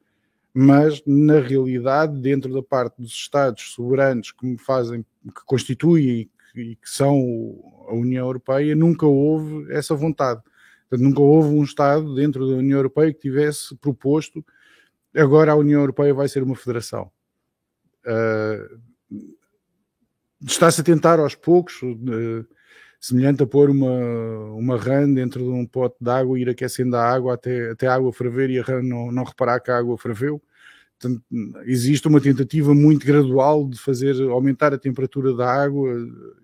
[0.52, 6.90] mas na realidade, dentro da parte dos Estados soberanos que fazem, que constituem e que
[6.90, 7.16] são
[7.88, 10.42] a União Europeia, nunca houve essa vontade.
[10.88, 14.44] Portanto, nunca houve um Estado dentro da União Europeia que tivesse proposto
[15.16, 17.10] agora a União Europeia vai ser uma federação.
[18.06, 18.80] Uh,
[20.42, 22.46] Está-se a tentar aos poucos, uh,
[23.00, 23.90] semelhante a pôr uma,
[24.52, 27.86] uma rã dentro de um pote de água e ir aquecendo a água até, até
[27.86, 30.40] a água ferver e a rã não, não reparar que a água ferveu.
[30.98, 31.22] Portanto,
[31.64, 35.88] existe uma tentativa muito gradual de fazer aumentar a temperatura da água,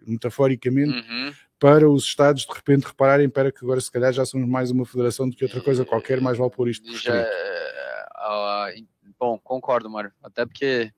[0.06, 1.32] metaforicamente, uhum.
[1.58, 4.86] para os Estados de repente repararem para que agora se calhar já somos mais uma
[4.86, 8.86] federação do que outra coisa qualquer, mais vale pôr isto por já, uh,
[9.18, 10.10] Bom, concordo, Mário.
[10.22, 10.90] Até porque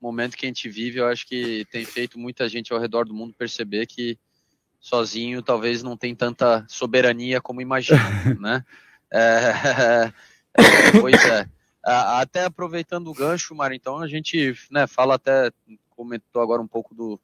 [0.00, 3.06] o momento que a gente vive, eu acho que tem feito muita gente ao redor
[3.06, 4.16] do mundo perceber que
[4.80, 8.00] sozinho talvez não tem tanta soberania como imagina,
[8.40, 8.64] né?
[9.12, 10.12] É,
[10.56, 11.46] é, pois é.
[11.82, 15.50] Até aproveitando o gancho, Mário, então a gente né, fala até,
[15.90, 17.20] comentou agora um pouco do,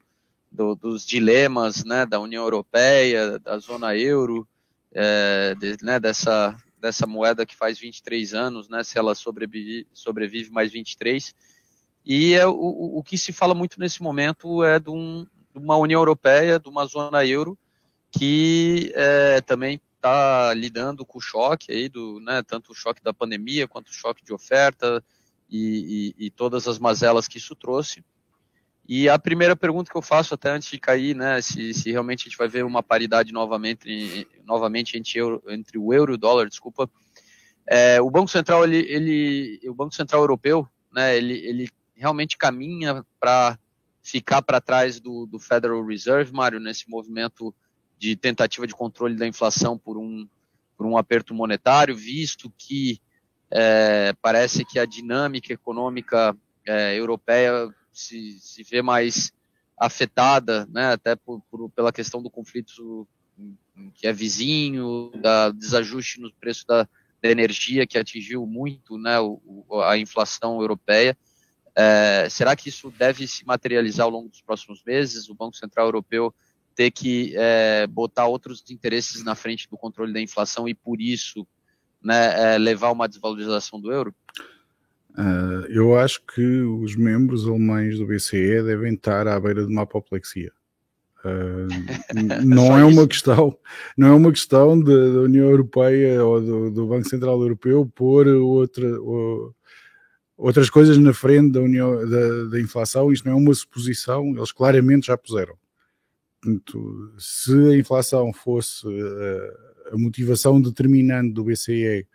[0.51, 4.47] do, dos dilemas né, da União Europeia, da zona euro,
[4.91, 10.49] é, de, né, dessa, dessa moeda que faz 23 anos, né, se ela sobrevive, sobrevive
[10.51, 11.35] mais 23.
[12.03, 15.77] E é, o, o que se fala muito nesse momento é de, um, de uma
[15.77, 17.57] União Europeia, de uma zona euro,
[18.11, 23.13] que é, também está lidando com o choque aí do, né, tanto o choque da
[23.13, 25.03] pandemia quanto o choque de oferta
[25.49, 28.03] e, e, e, todas as mazelas que isso trouxe.
[28.87, 32.21] E a primeira pergunta que eu faço até antes de cair, né, se, se realmente
[32.21, 36.17] a gente vai ver uma paridade novamente, novamente entre, euro, entre o euro e o
[36.17, 36.89] dólar, desculpa,
[37.65, 43.05] é, o Banco Central, ele, ele, o Banco Central Europeu, né, ele, ele realmente caminha
[43.19, 43.59] para
[44.07, 47.53] ficar para trás do, do Federal Reserve, Mário, nesse movimento
[47.99, 50.25] de tentativa de controle da inflação por um,
[50.77, 53.01] por um aperto monetário, visto que
[53.51, 56.33] é, parece que a dinâmica econômica
[56.65, 59.33] é, europeia se, se vê mais
[59.77, 63.05] afetada, né, até por, por, pela questão do conflito
[63.93, 66.87] que é vizinho, da desajuste no preço da,
[67.21, 69.41] da energia que atingiu muito né, o,
[69.83, 71.17] a inflação europeia.
[71.79, 75.29] É, será que isso deve se materializar ao longo dos próximos meses?
[75.29, 76.33] O Banco Central Europeu
[76.73, 81.47] ter que é, botar outros interesses na frente do controle da inflação e por isso
[82.03, 84.13] né, é, levar uma desvalorização do euro?
[85.11, 89.81] Uh, eu acho que os membros alemães do BCE devem estar à beira de uma
[89.83, 90.51] apoplexia.
[91.25, 91.67] Uh,
[92.45, 93.57] não é uma questão,
[93.97, 99.01] não é uma questão da União Europeia ou do, do, Banco Central Europeu pôr outra,
[99.01, 99.55] ou,
[100.37, 103.11] outras coisas na frente da, União, da, da inflação.
[103.11, 105.55] Isto não é uma suposição, eles claramente já puseram.
[106.39, 112.07] Portanto, se a inflação fosse uh, a motivação determinante do BCE,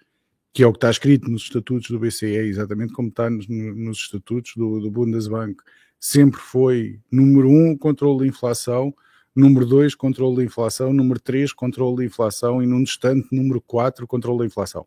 [0.53, 3.99] que é o que está escrito nos estatutos do BCE, exatamente como está nos, nos
[3.99, 5.57] estatutos do, do, Bundesbank,
[5.99, 8.95] sempre foi, número um, controle da inflação,
[9.35, 14.07] número dois, controle da inflação, número três, controle da inflação e, num instante, número quatro,
[14.07, 14.87] controle da inflação.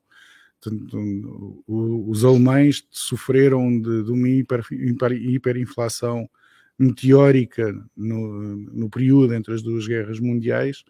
[1.67, 6.29] Os alemães sofreram de, de uma hiper, hiper, hiperinflação
[6.77, 10.83] meteórica no, no período entre as duas guerras mundiais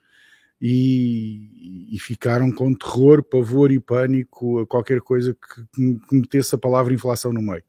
[0.59, 6.57] e, e, ficaram com terror, pavor e pânico a qualquer coisa que, que metesse a
[6.57, 7.63] palavra inflação no meio.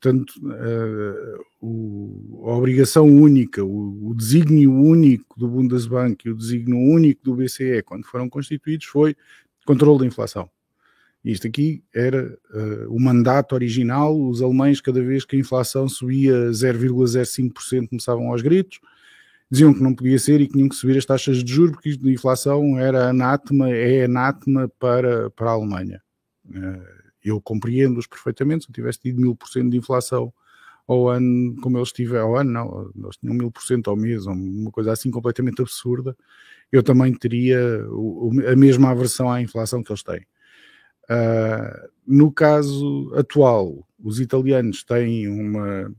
[0.00, 6.78] Portanto, uh, o, a obrigação única, o, o desígnio único do Bundesbank e o desígnio
[6.78, 9.16] único do BCE, quando foram constituídos, foi
[9.66, 10.48] controle da inflação.
[11.24, 14.18] Isto aqui era uh, o mandato original.
[14.18, 18.80] Os alemães, cada vez que a inflação subia 0,05%, começavam aos gritos.
[19.50, 21.88] Diziam que não podia ser e que tinham que subir as taxas de juros, porque
[21.90, 26.02] a inflação era anátema, é anátema para, para a Alemanha.
[26.46, 28.64] Uh, eu compreendo-os perfeitamente.
[28.64, 30.32] Se eu tivesse tido 1000% de inflação
[30.86, 34.92] ao ano, como eles tiveram, ao ano não, eles tinham 1000% ao mês, uma coisa
[34.92, 36.16] assim completamente absurda,
[36.72, 37.58] eu também teria
[38.50, 40.26] a mesma aversão à inflação que eles têm.
[41.10, 45.92] Uh, no caso atual, os italianos têm uma,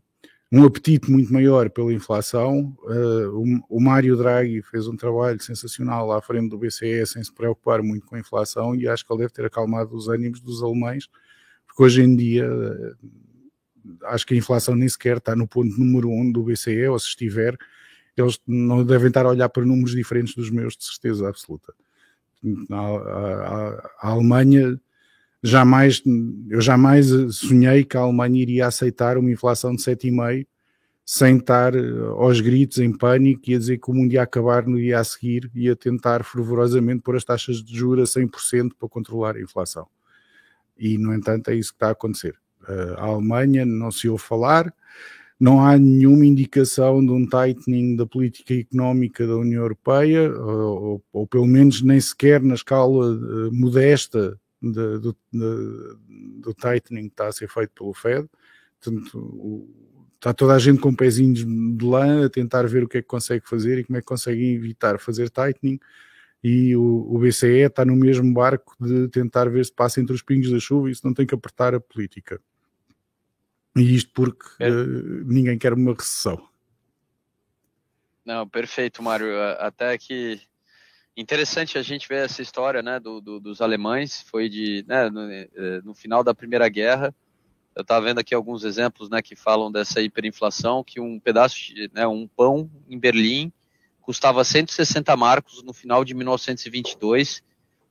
[0.52, 2.76] um apetite muito maior pela inflação.
[2.84, 7.34] Uh, o, o Mário Draghi fez um trabalho sensacional à frente do BCE sem se
[7.34, 10.62] preocupar muito com a inflação e acho que ele deve ter acalmado os ânimos dos
[10.64, 11.08] alemães,
[11.68, 12.96] porque hoje em dia uh,
[14.06, 17.08] acho que a inflação nem sequer está no ponto número um do BCE, ou se
[17.08, 17.58] estiver,
[18.16, 21.74] eles não devem estar a olhar para números diferentes dos meus, de certeza absoluta.
[22.72, 24.80] A, a, a Alemanha
[25.44, 26.02] jamais,
[26.50, 30.46] eu jamais sonhei que a Alemanha iria aceitar uma inflação de 7,5
[31.06, 31.80] sem estar eh,
[32.18, 35.04] aos gritos em pânico e a dizer que o mundo ia acabar no dia a
[35.04, 39.42] seguir e a tentar fervorosamente pôr as taxas de juros a 100% para controlar a
[39.42, 39.88] inflação.
[40.78, 42.36] E, no entanto, é isso que está a acontecer.
[42.68, 44.72] Eh, a Alemanha não se ouve falar,
[45.40, 51.26] não há nenhuma indicação de um tightening da política económica da União Europeia, ou, ou,
[51.26, 57.28] pelo menos nem sequer na escala uh, modesta de, do, de, do tightening que está
[57.28, 58.30] a ser feito pelo Fed.
[58.80, 59.68] Portanto,
[60.16, 63.08] está toda a gente com pezinhos de lã a tentar ver o que é que
[63.08, 65.80] consegue fazer e como é que consegue evitar fazer tightening.
[66.44, 70.22] E o, o BCE está no mesmo barco de tentar ver se passa entre os
[70.22, 72.42] pingos da chuva e se não tem que apertar a política.
[73.76, 74.70] E isto porque é.
[74.70, 76.48] uh, ninguém quer uma recessão.
[78.26, 79.28] Não, perfeito, Mário.
[79.60, 80.42] Até que
[81.20, 84.22] interessante a gente ver essa história né, do, do, dos alemães.
[84.22, 87.14] Foi de né, no, eh, no, final da Primeira Guerra.
[87.76, 91.90] Eu estava vendo aqui alguns exemplos né, que falam dessa hiperinflação, que um pedaço, de,
[91.94, 93.52] né, um pão em Berlim
[94.02, 97.44] custava 160 marcos no final de 1922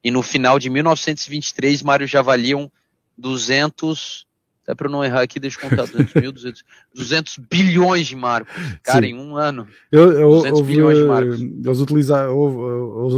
[0.02, 2.70] e no final de 1923, Mário, já valiam
[3.16, 4.27] 200
[4.68, 8.54] até para não errar aqui, deixa eu contar 200 mil, 200, 200 bilhões de marcos,
[8.82, 9.12] cara, Sim.
[9.12, 9.66] em um ano.
[9.90, 11.40] Eu, eu, 200 houve, bilhões de marcos.
[11.40, 12.28] Eles, utilizar,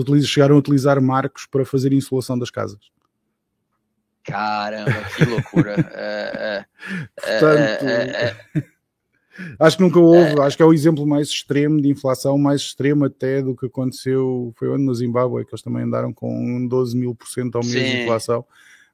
[0.08, 2.78] eles chegaram a utilizar marcos para fazer insolação das casas.
[4.22, 5.74] Caramba, que loucura.
[5.92, 6.64] é,
[7.16, 8.64] é, Portanto, é, é,
[9.58, 13.06] acho que nunca houve, acho que é o exemplo mais extremo de inflação, mais extremo
[13.06, 17.12] até do que aconteceu, foi onde no Zimbábue, que eles também andaram com 12 mil
[17.12, 18.44] por cento ao mês de inflação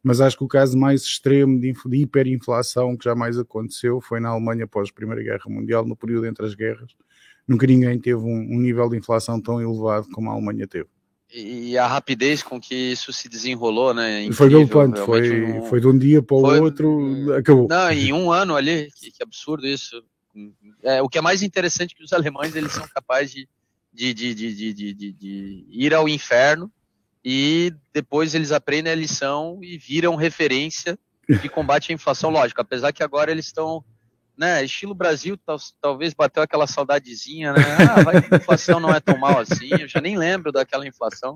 [0.07, 4.29] mas acho que o caso mais extremo de, de hiperinflação que jamais aconteceu foi na
[4.29, 6.93] Alemanha após a Primeira Guerra Mundial, no período entre as guerras.
[7.47, 10.87] Nunca ninguém teve um, um nível de inflação tão elevado como a Alemanha teve.
[11.35, 14.23] E a rapidez com que isso se desenrolou, né?
[14.23, 15.63] Incrível, foi galopante, foi, um...
[15.65, 16.61] foi de um dia para o foi...
[16.61, 17.67] outro, acabou.
[17.69, 20.01] Não, em um ano ali, que, que absurdo isso.
[20.85, 23.45] É, o que é mais interessante é que os alemães eles são capazes
[23.93, 26.71] de, de, de, de, de, de ir ao inferno
[27.29, 30.97] e depois eles aprendem a lição e viram referência
[31.29, 33.85] de combate à inflação, lógico, apesar que agora eles estão,
[34.39, 38.95] né, estilo Brasil, tal, talvez bateu aquela saudadezinha, né, ah, vai que a inflação não
[38.95, 41.35] é tão mal assim, eu já nem lembro daquela inflação,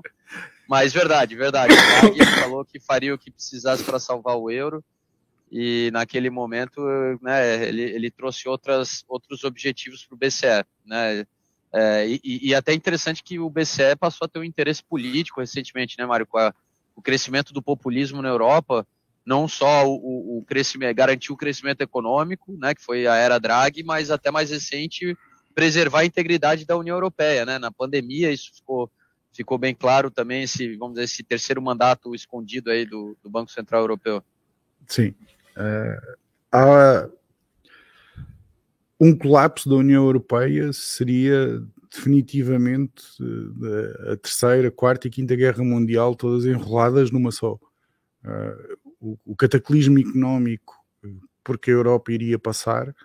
[0.65, 1.73] mas verdade, verdade,
[2.15, 4.81] ele falou que faria o que precisasse para salvar o euro,
[5.51, 6.81] e naquele momento,
[7.21, 11.25] né, ele, ele trouxe outras, outros objetivos para o BCE, né,
[11.73, 15.95] é, e, e, até interessante que o BCE passou a ter um interesse político recentemente,
[15.97, 16.27] né, Mário?
[16.27, 16.53] Com a,
[16.95, 18.85] o crescimento do populismo na Europa,
[19.25, 23.83] não só o, o crescimento, garantir o crescimento econômico, né, que foi a era Draghi,
[23.83, 25.17] mas até mais recente
[25.53, 27.59] preservar a integridade da União Europeia, né?
[27.59, 28.91] Na pandemia isso ficou
[29.33, 33.51] ficou bem claro também esse vamos dizer esse terceiro mandato escondido aí do, do Banco
[33.51, 34.21] Central Europeu.
[34.87, 35.13] Sim,
[35.55, 36.01] é,
[36.51, 37.09] há
[39.03, 41.59] um colapso da União Europeia seria
[41.91, 47.59] definitivamente eh, a terceira, quarta e quinta guerra mundial todas enroladas numa só.
[48.23, 50.75] Uh, o, cataclismo económico
[51.43, 52.95] porque a Europa iria passar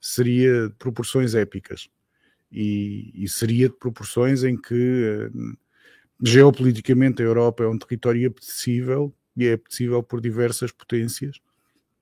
[0.00, 1.88] seria de proporções épicas
[2.50, 5.30] e, e seria de proporções em que
[6.20, 11.40] geopoliticamente a Europa é um território apetecível e é apetecível por diversas potências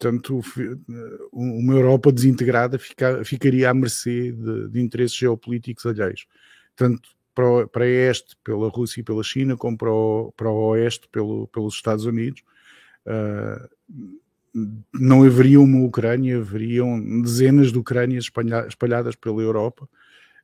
[0.02, 0.40] Portanto,
[1.32, 6.26] uma Europa desintegrada fica, ficaria à mercê de, de, interesses geopolíticos alheios.
[6.74, 11.08] Tanto para, para este, pela Rússia e pela China, como para o, para o oeste,
[11.12, 12.42] pelo, pelos Estados Unidos.
[13.06, 13.68] Uh,
[14.92, 18.28] não haveria uma Ucrânia, haveriam dezenas de Ucrânias
[18.68, 19.88] espalhadas pela Europa,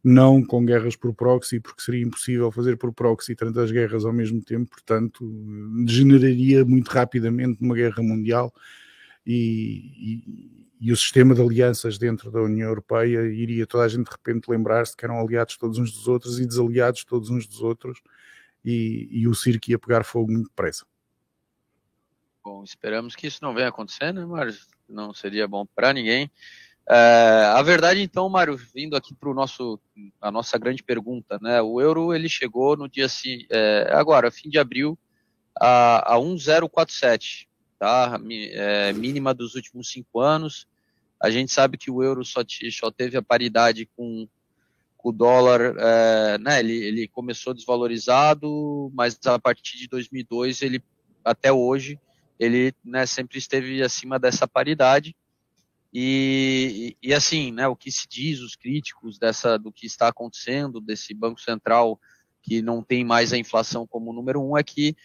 [0.04, 4.40] não com guerras por proxy, porque seria impossível fazer por proxy tantas guerras ao mesmo
[4.40, 5.28] tempo, portanto,
[5.84, 8.54] degeneraria muito rapidamente numa guerra mundial
[9.30, 14.06] e, e, e, o sistema de alianças dentro da União Europeia iria toda a gente
[14.06, 17.60] de repente lembrar-se que eram aliados todos uns dos outros e desaliados todos uns dos
[17.60, 18.00] outros
[18.64, 20.86] e, e o circo ia pegar fogo muito depressa.
[22.42, 26.30] Bom, esperamos que isso não venha acontecer, né, mas não seria bom para ninguém.
[26.88, 29.78] É, a verdade, então, Mário, vindo aqui para nosso
[30.22, 31.60] a nossa grande pergunta, né?
[31.60, 33.06] O euro ele chegou no dia
[33.50, 34.98] é, agora, fim de abril,
[35.60, 37.47] a, a 1,047,
[37.78, 38.20] tá?
[38.52, 40.66] É, mínima dos últimos cinco anos.
[41.20, 44.28] A gente sabe que o euro só, só teve a paridade com,
[44.96, 46.60] com o dólar, é, né?
[46.60, 50.82] Ele, ele começou desvalorizado, mas a partir de 2002 ele
[51.24, 51.98] até hoje
[52.38, 55.14] ele né, sempre esteve acima dessa paridade.
[55.92, 60.80] E, e, assim, né, o que se diz, os críticos dessa, do que está acontecendo,
[60.80, 61.98] desse Banco Central
[62.40, 64.96] que não tem mais a inflação como número um, é que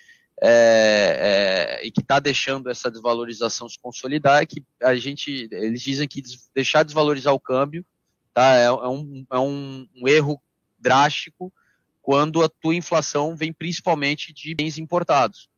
[0.41, 5.81] é, é, e que está deixando essa desvalorização se consolidar, é que a gente, eles
[5.81, 6.21] dizem que
[6.53, 7.85] deixar desvalorizar o câmbio
[8.33, 10.41] tá, é, é, um, é um, um, erro
[10.79, 11.53] drástico
[12.01, 15.49] quando a tua inflação vem principalmente de bens importados.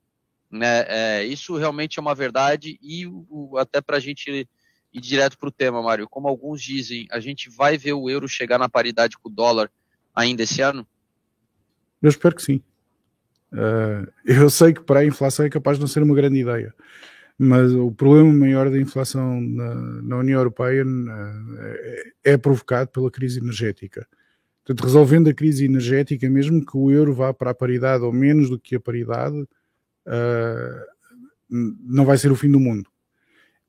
[0.51, 0.85] Né?
[0.87, 4.47] É, isso realmente é uma verdade e o, até para a gente
[4.93, 8.29] e direto para o tema, Mário, como alguns dizem, a gente vai ver o euro
[8.29, 9.69] chegar na paridade com o dólar
[10.15, 10.87] ainda esse ano?
[12.01, 12.63] Eu espero que sim.
[13.55, 16.73] Uh, eu sei que para a inflação é capaz de não ser uma grande ideia,
[17.37, 23.09] mas o problema maior da inflação na, na União Europeia uh, é, é, provocado pela
[23.09, 24.05] crise energética.
[24.65, 28.49] Portanto, resolvendo a crise energética, mesmo que o euro vá para a paridade ou menos
[28.49, 30.85] do que a paridade, uh,
[31.49, 32.89] não vai ser o fim do mundo.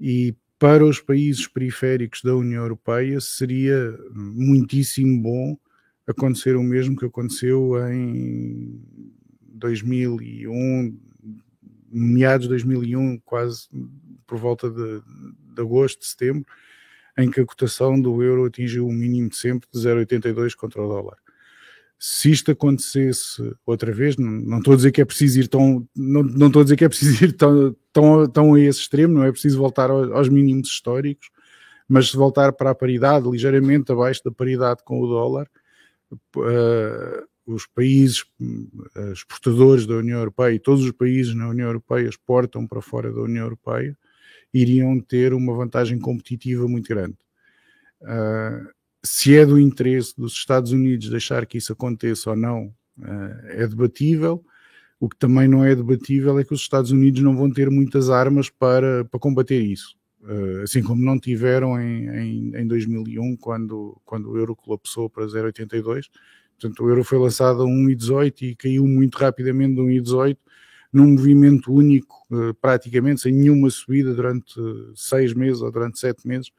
[0.01, 5.57] E para os países periféricos da União Europeia seria muitíssimo bom
[6.07, 8.81] acontecer o mesmo que aconteceu em
[9.57, 10.99] 2001,
[11.91, 13.69] meados de 2001, quase
[14.27, 15.01] por volta de,
[15.55, 16.45] de agosto, de setembro,
[17.19, 20.89] em que a cotação do euro atingiu o mínimo de sempre de 0,82 contra o
[20.89, 21.17] dólar.
[21.99, 25.89] Se isto acontecesse outra vez, não, não, estou a dizer que é preciso ir tão,
[25.97, 29.15] não, não estou a dizer que é preciso ir tão, tão, tão a esse extremo,
[29.15, 31.31] não é preciso voltar aos, aos mínimos históricos,
[31.89, 35.49] mas se voltar para a paridade, ligeiramente abaixo da paridade com o dólar,
[36.13, 42.09] uh, os países uh, exportadores da União Europeia e todos os países na União Europeia
[42.09, 43.97] exportam para fora da União Europeia,
[44.53, 47.17] iriam ter uma vantagem competitiva muito grande.
[48.03, 48.77] Uh,
[49.07, 53.67] se é do interesse dos Estados Unidos deixar que isso aconteça ou não, eh, é
[53.67, 54.45] debatível.
[54.99, 58.11] O que também não é debatível é que os Estados Unidos não vão ter muitas
[58.11, 59.97] armas para, para combater isso.
[60.27, 65.27] Eh, assim como não tiveram em, em, em 2001, quando, quando o euro colapsou para
[65.27, 66.07] 0,82.
[66.59, 70.39] Portanto, o euro foi lançado a 1,18 e caiu muito rapidamente de 1,18
[70.93, 74.55] num movimento único, eh, praticamente, sem nenhuma subida durante
[74.95, 76.51] seis meses ou durante sete meses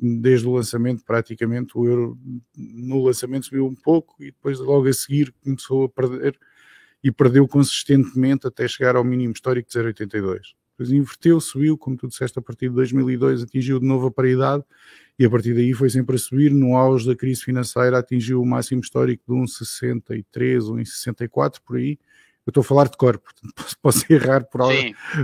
[0.00, 2.18] desde o lançamento, praticamente, o euro
[2.56, 6.38] no lançamento subiu um pouco e depois logo a seguir começou a perder
[7.02, 10.54] e perdeu consistentemente até chegar ao mínimo histórico de 0,82.
[10.76, 14.62] Depois inverteu, subiu, como tu disseste, a partir de 2002 atingiu de novo a paridade
[15.18, 16.52] e a partir daí foi sempre a subir.
[16.52, 20.24] No auge da crise financeira atingiu o máximo histórico de 1,63,
[20.64, 21.98] 1,64 por aí
[22.46, 24.60] eu estou a falar de cor, portanto posso, posso errar por,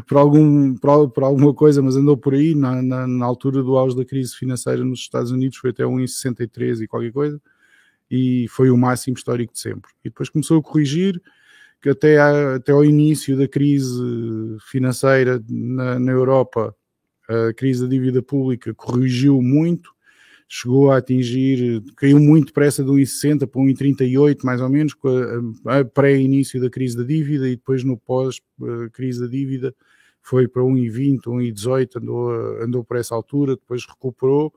[0.08, 3.78] por, algum, por, por, alguma coisa, mas andou por aí na, na, na, altura do
[3.78, 7.40] auge da crise financeira nos Estados Unidos, foi até 1,63 e qualquer coisa,
[8.10, 9.92] e foi o máximo histórico de sempre.
[10.04, 11.22] E depois começou a corrigir,
[11.82, 14.00] que até, a, até ao início da crise
[14.70, 16.74] financeira na, na Europa,
[17.28, 19.90] a crise da dívida pública corrigiu muito,
[20.48, 24.94] chegou a atingir, caiu muito depressa de 1,60 para 1,38 mais ou menos,
[25.92, 29.74] pré-início da crise da dívida e depois no pós-crise da dívida
[30.20, 32.30] foi para 1,20, 1,18, andou,
[32.62, 34.52] andou para essa altura, depois recuperou.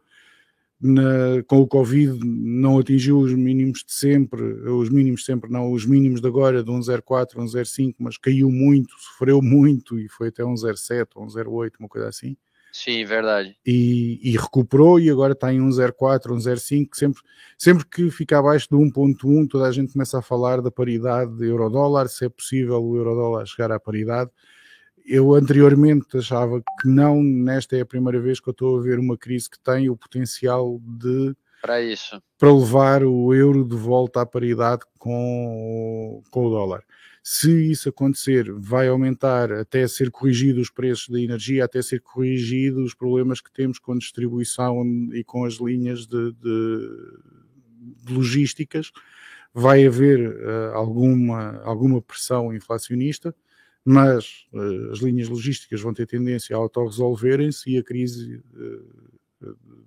[0.88, 5.72] Na, com o Covid não atingiu os mínimos de sempre, os mínimos de sempre não,
[5.72, 10.44] os mínimos de agora de 1,04, 1,05, mas caiu muito, sofreu muito e foi até
[10.44, 12.38] 1,07, 1,08, uma coisa assim.
[12.72, 13.56] Sim, verdade.
[13.66, 16.90] E, e, recuperou e agora está em 1,04, 1,05.
[16.94, 17.22] Sempre,
[17.58, 21.48] sempre que fica abaixo de 1,1, toda a gente começa a falar da paridade de
[21.48, 24.30] euro-dólar, se é possível o euro-dólar chegar à paridade.
[25.06, 28.98] Eu anteriormente achava que não, nesta é a primeira vez que eu estou a ver
[28.98, 34.22] uma crise que tem o potencial de para isso para levar o euro de volta
[34.22, 36.84] à paridade com, com o dólar.
[37.24, 42.84] Se isso acontecer, vai aumentar até ser corrigido os preços da energia, até ser corrigido
[42.84, 46.90] os problemas que temos com distribuição e com as linhas de, de,
[48.04, 48.92] de logísticas.
[49.52, 53.34] Vai haver uh, alguma, alguma pressão inflacionista,
[53.86, 59.06] mas uh, as linhas logísticas vão ter tendência a autorresolverem-se e a crise uh,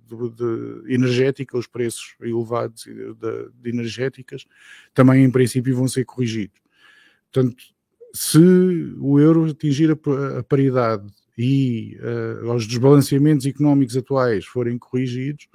[0.07, 3.13] de, de, energética, os preços elevados de,
[3.51, 4.45] de, energéticas,
[4.93, 6.61] também em princípio vão ser corrigidos.
[7.29, 7.61] Portanto,
[8.13, 8.39] se
[8.99, 11.05] o euro atingir a, a paridade
[11.37, 15.49] e uh, os desbalanceamentos económicos atuais forem corrigidos,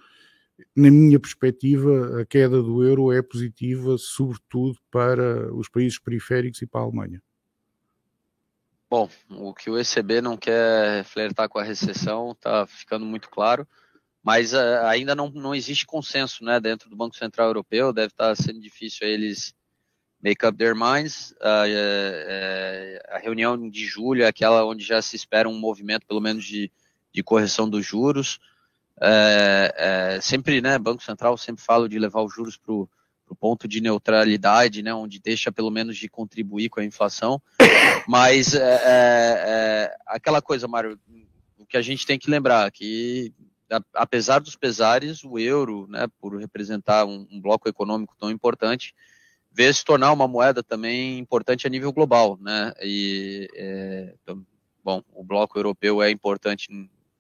[0.77, 6.67] na minha perspectiva, a queda do euro é positiva, sobretudo para os países periféricos e
[6.67, 7.23] para a Alemanha.
[8.91, 13.67] Bom, o que o ECB não quer flertar com a recessão está ficando muito claro,
[14.23, 18.29] mas uh, ainda não, não existe consenso né, dentro do Banco Central Europeu, deve estar
[18.29, 19.55] tá sendo difícil eles
[20.23, 21.33] make up their minds.
[21.33, 26.21] Uh, uh, a reunião de julho é aquela onde já se espera um movimento, pelo
[26.21, 26.71] menos, de,
[27.13, 28.39] de correção dos juros.
[30.23, 32.89] Sempre, né, Banco Central sempre fala de levar os juros para o
[33.35, 37.41] ponto de neutralidade, né, onde deixa pelo menos de contribuir com a inflação.
[38.09, 40.99] Mas é, é, é aquela coisa, Mário,
[41.59, 43.33] o que a gente tem que lembrar que
[43.95, 48.95] apesar dos pesares, o euro, né, por representar um, um bloco econômico tão importante,
[49.55, 52.73] vê se tornar uma moeda também importante a nível global, né?
[52.83, 54.45] E é, então,
[54.83, 56.69] bom, o bloco europeu é importante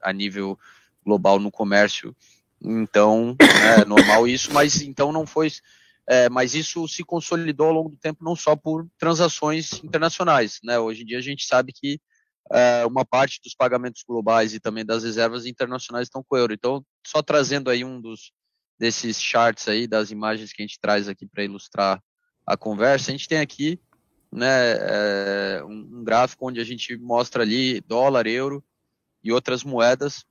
[0.03, 0.59] a nível
[1.05, 2.15] global no comércio.
[2.61, 5.51] Então, é normal isso, mas então não foi.
[6.09, 10.59] É, mas isso se consolidou ao longo do tempo não só por transações internacionais.
[10.63, 10.79] Né?
[10.79, 11.99] Hoje em dia a gente sabe que
[12.53, 16.53] é, uma parte dos pagamentos globais e também das reservas internacionais estão com o euro.
[16.53, 18.33] Então, só trazendo aí um dos
[18.79, 22.03] desses charts aí, das imagens que a gente traz aqui para ilustrar
[22.47, 23.81] a conversa, a gente tem aqui
[24.31, 28.63] né, é, um, um gráfico onde a gente mostra ali dólar, euro
[29.23, 30.27] e outras moedas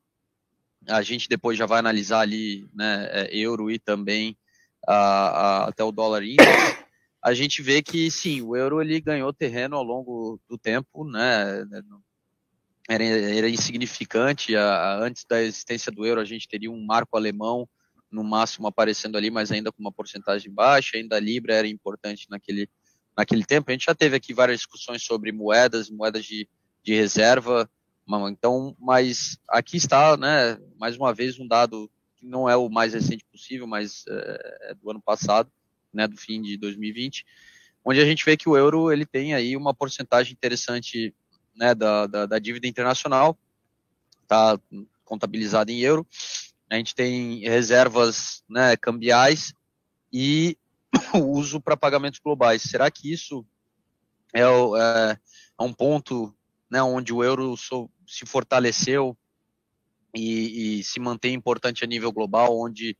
[0.88, 4.38] a gente depois já vai analisar ali né, é, euro e também
[4.88, 6.84] a, a, até o dólar índice.
[7.24, 11.66] A gente vê que sim, o euro ele ganhou terreno ao longo do tempo, né?
[12.90, 14.56] Era, era insignificante.
[14.56, 17.68] A, antes da existência do euro, a gente teria um marco alemão
[18.12, 20.98] no máximo aparecendo ali, mas ainda com uma porcentagem baixa.
[20.98, 22.70] Ainda a libra era importante naquele
[23.16, 23.70] naquele tempo.
[23.70, 26.48] A gente já teve aqui várias discussões sobre moedas, moedas de,
[26.84, 27.70] de reserva.
[28.30, 31.90] Então, mas aqui está, né, mais uma vez um dado
[32.24, 35.52] que não é o mais recente possível, mas é, é do ano passado,
[35.94, 37.26] né, do fim de 2020,
[37.84, 41.14] onde a gente vê que o euro ele tem aí uma porcentagem interessante,
[41.54, 43.38] né, da, da, da dívida internacional,
[44.22, 44.58] está
[45.04, 46.08] contabilizada em euro.
[46.70, 49.54] A gente tem reservas, né, cambiais
[50.12, 50.58] e
[51.14, 52.64] uso para pagamentos globais.
[52.64, 53.46] Será que isso
[54.34, 55.18] é, é,
[55.60, 56.34] é um ponto
[56.72, 57.56] né, onde o euro
[58.08, 59.16] se fortaleceu
[60.14, 62.96] e, e, se mantém importante a nível global, onde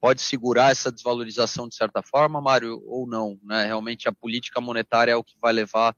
[0.00, 3.38] pode segurar essa desvalorização de certa forma, Mário, ou não?
[3.42, 3.66] Né?
[3.66, 5.94] Realmente a política monetária é o que vai levar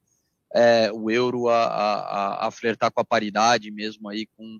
[0.53, 4.59] é, o euro a, a, a, flertar com a paridade mesmo aí, com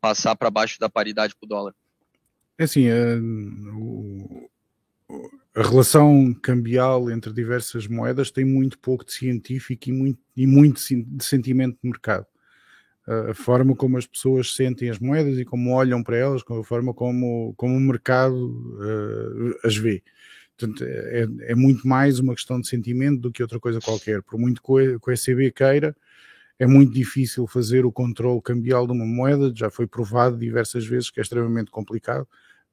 [0.00, 1.74] passar para baixo da paridade com o dólar.
[2.58, 4.48] É assim, é, o,
[5.54, 10.80] a relação cambial entre diversas moedas tem muito pouco de científico e muito, e muito
[10.80, 12.26] de sentimento de mercado.
[13.30, 16.92] A forma como as pessoas sentem as moedas e como olham para elas, a forma
[16.92, 20.02] como, como o mercado uh, as vê.
[20.56, 24.22] Portanto, é, é, muito mais uma questão de sentimento do que outra coisa qualquer.
[24.22, 25.96] Por muito que o ECB queira,
[26.58, 31.10] é muito difícil fazer o controle cambial de uma moeda, já foi provado diversas vezes
[31.10, 32.26] que é extremamente complicado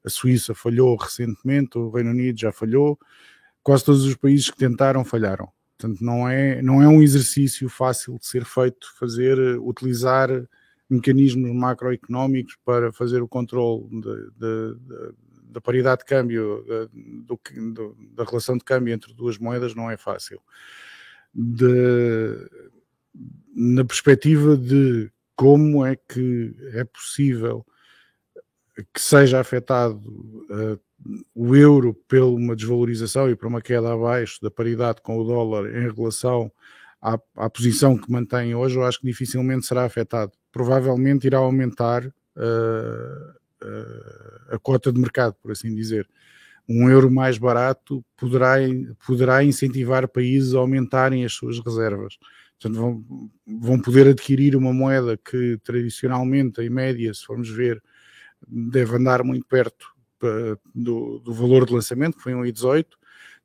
[0.06, 3.00] a Suíça falhou recentemente, o Reino Unido já falhou,
[3.64, 5.52] quase todos os países que tentaram falharam.
[5.78, 10.30] Portanto, não é, não é um exercício fácil de ser feito, fazer, utilizar
[10.90, 13.86] mecanismos macroeconómicos para fazer o controle
[15.50, 17.40] da paridade de câmbio, do,
[17.74, 20.42] do, da relação de câmbio entre duas moedas, não é fácil.
[21.34, 21.68] De,
[23.54, 27.66] na perspectiva de como é que é possível
[28.94, 30.00] que seja afetado
[30.50, 30.80] uh,
[31.34, 35.68] o euro pela uma desvalorização e por uma queda abaixo da paridade com o dólar
[35.70, 36.52] em relação
[37.02, 40.32] à, à, posição que mantém hoje, eu acho que dificilmente será afetado.
[40.52, 42.12] Provavelmente irá aumentar uh,
[43.64, 46.10] uh, a cota de mercado, por assim dizer.
[46.68, 48.56] Um euro mais barato poderá,
[49.06, 52.18] poderá incentivar países a aumentarem as suas reservas.
[52.60, 57.84] Portanto, vão, vão poder adquirir uma moeda que tradicionalmente, em média, se formos ver,
[58.48, 59.95] deve andar muito perto
[60.74, 62.86] do, do, valor de lançamento, que foi 1,18.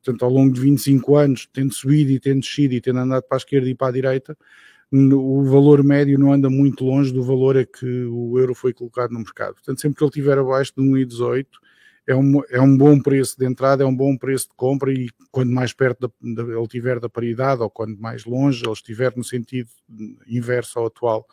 [0.02, 3.36] Portanto, ao longo de 25 anos, tendo subido e tendo descido e tendo andado para
[3.36, 4.36] a esquerda e para a direita,
[4.92, 9.12] o valor médio não anda muito longe do valor a que o euro foi colocado
[9.12, 9.54] no mercado.
[9.54, 11.46] Portanto, sempre que ele estiver abaixo de 1,18,
[12.06, 15.08] é um, é um bom preço de entrada, é um bom preço de compra e
[15.30, 19.16] quando mais perto da, da, ele estiver da paridade ou quando mais longe ele estiver
[19.16, 19.68] no sentido
[20.26, 21.26] inverso ao atual,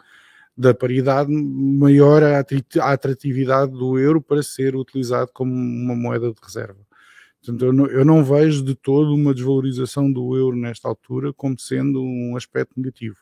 [0.58, 6.80] da paridade, maior a atratividade do euro para ser utilizado como uma moeda de reserva.
[7.40, 11.60] Portanto, eu não, eu não vejo de todo uma desvalorização do euro nesta altura como
[11.60, 13.18] sendo um aspecto negativo.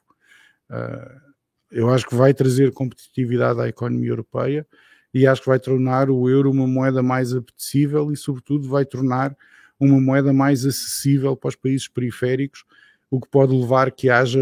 [0.69, 1.35] Uh,
[1.69, 4.65] eu acho que vai trazer competitividade à economia europeia
[5.13, 9.35] e acho que vai tornar o euro uma moeda mais apetecível e, sobretudo, vai tornar
[9.77, 12.63] uma moeda mais acessível para os países periféricos,
[13.15, 14.39] o que pode levar que haja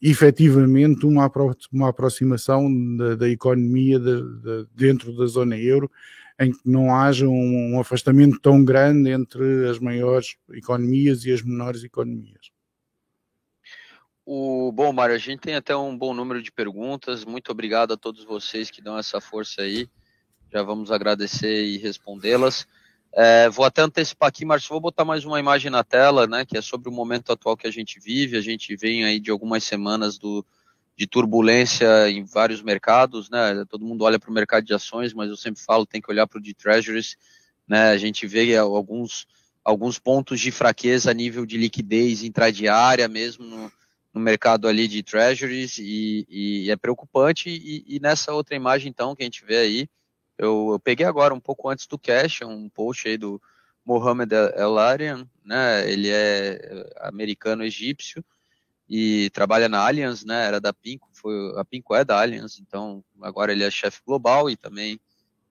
[0.00, 5.90] efetivamente uma, apro uma aproximação da, da economia de, de, dentro da zona euro,
[6.38, 11.42] em que não haja um, um afastamento tão grande entre as maiores economias e as
[11.42, 12.50] menores economias.
[14.26, 17.24] O, bom, Mário, a gente tem até um bom número de perguntas.
[17.24, 19.88] Muito obrigado a todos vocês que dão essa força aí.
[20.52, 22.66] Já vamos agradecer e respondê-las.
[23.16, 26.56] É, vou até antecipar aqui, Márcio, vou botar mais uma imagem na tela, né, que
[26.56, 28.36] é sobre o momento atual que a gente vive.
[28.36, 30.44] A gente vem aí de algumas semanas do,
[30.96, 33.64] de turbulência em vários mercados, né?
[33.68, 36.26] Todo mundo olha para o mercado de ações, mas eu sempre falo, tem que olhar
[36.26, 37.16] para o de treasuries,
[37.68, 37.90] né?
[37.90, 39.26] A gente vê alguns,
[39.64, 43.72] alguns pontos de fraqueza a nível de liquidez intradiária mesmo no,
[44.12, 47.48] no mercado ali de treasuries e, e é preocupante.
[47.48, 49.88] E, e, nessa outra imagem, então, que a gente vê aí,
[50.38, 53.40] eu, eu, peguei agora um pouco antes do cash, um post aí do
[53.84, 55.90] Mohamed El Arian, né?
[55.90, 58.24] Ele é americano-egípcio
[58.88, 60.46] e trabalha na Allianz, né?
[60.46, 64.50] Era da Pinco, foi a Pinco é da Allianz, então agora ele é chefe global
[64.50, 65.00] e também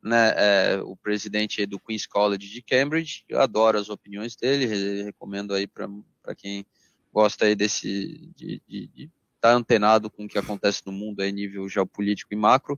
[0.04, 3.24] né, é, o presidente do Queen's College de Cambridge.
[3.30, 6.66] Eu adoro as opiniões dele, recomendo aí para quem
[7.12, 9.10] gosta aí desse de estar
[9.40, 12.78] tá antenado com o que acontece no mundo aí nível geopolítico e macro.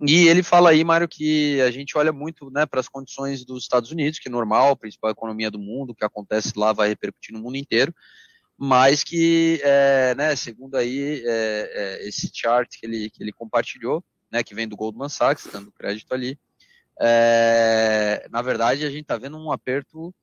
[0.00, 3.62] E ele fala aí, Mário, que a gente olha muito né, para as condições dos
[3.62, 7.34] Estados Unidos, que é normal, principal economia do mundo, o que acontece lá vai repercutir
[7.34, 7.94] no mundo inteiro,
[8.56, 14.04] mas que, é, né, segundo aí é, é, esse chart que ele, que ele compartilhou,
[14.30, 16.38] né, que vem do Goldman Sachs, dando crédito ali,
[17.00, 20.14] é, na verdade a gente está vendo um aperto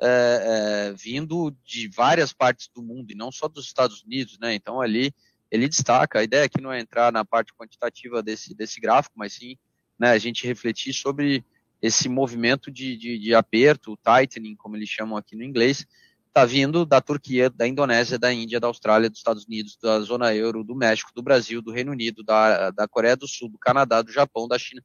[0.00, 4.54] é, é, vindo de várias partes do mundo e não só dos Estados Unidos, né?
[4.54, 5.12] Então ali
[5.50, 6.18] ele destaca.
[6.18, 9.56] A ideia aqui não é entrar na parte quantitativa desse, desse gráfico, mas sim
[9.98, 11.44] né, a gente refletir sobre
[11.82, 15.86] esse movimento de, de, de aperto, tightening, como eles chamam aqui no inglês,
[16.26, 20.34] está vindo da Turquia, da Indonésia, da Índia, da Austrália, dos Estados Unidos, da zona
[20.34, 24.02] euro, do México, do Brasil, do Reino Unido, da, da Coreia do Sul, do Canadá,
[24.02, 24.82] do Japão, da China.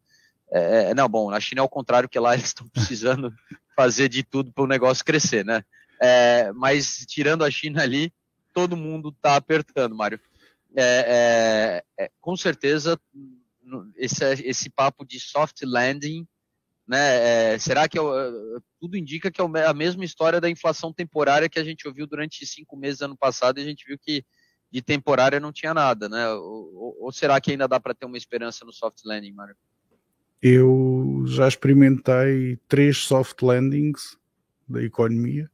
[0.52, 3.32] É, é não, bom, na China é o contrário, que lá eles estão precisando
[3.76, 5.64] fazer de tudo para o negócio crescer, né?
[6.02, 8.12] É, mas tirando a China ali,
[8.54, 10.20] todo mundo está apertando, Mário
[10.76, 13.00] é, é, é, com certeza
[13.96, 16.28] esse, esse papo de soft landing,
[16.88, 17.54] né?
[17.54, 18.02] É, será que é
[18.80, 22.46] tudo indica que é a mesma história da inflação temporária que a gente ouviu durante
[22.46, 24.26] cinco meses ano passado e a gente viu que
[24.70, 26.30] de temporária não tinha nada, né?
[26.34, 29.56] Ou, ou será que ainda dá para ter uma esperança no soft landing, Mário?
[30.42, 34.18] Eu já experimentei três soft landings
[34.68, 35.50] da economia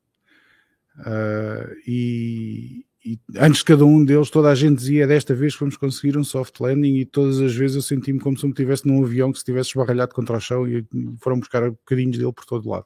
[0.97, 5.77] uh, e, e antes de cada um deles, toda a gente dizia desta vez vamos
[5.77, 9.03] conseguir um soft landing e todas as vezes eu senti-me como se eu estivesse num
[9.03, 10.85] avião que se tivesse esbarralhado contra o chão e
[11.19, 12.85] foram buscar bocadinhos dele por todo lado.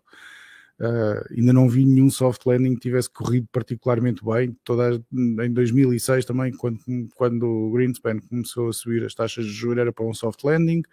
[0.80, 4.56] Uh, ainda não vi nenhum soft landing que tivesse corrido particularmente bem.
[4.64, 6.80] Toda, em 2006 também, quando,
[7.16, 10.84] quando o Greenspan começou a subir as taxas de juros, era para um soft landing.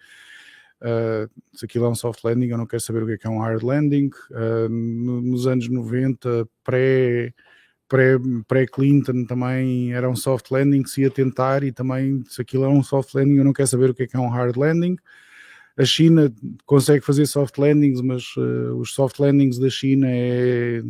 [0.80, 3.26] Uh, se aquilo é um soft landing, eu não quero saber o que é, que
[3.26, 4.10] é um hard landing.
[4.30, 7.34] Uh, no, nos anos 90, pré
[8.46, 12.68] pré-Clinton também era um soft landing que se ia tentar e também se aquilo é
[12.68, 14.96] um soft landing eu não quero saber o que é que é um hard landing.
[15.76, 16.32] A China
[16.66, 20.80] consegue fazer soft landings mas uh, os soft landings da China é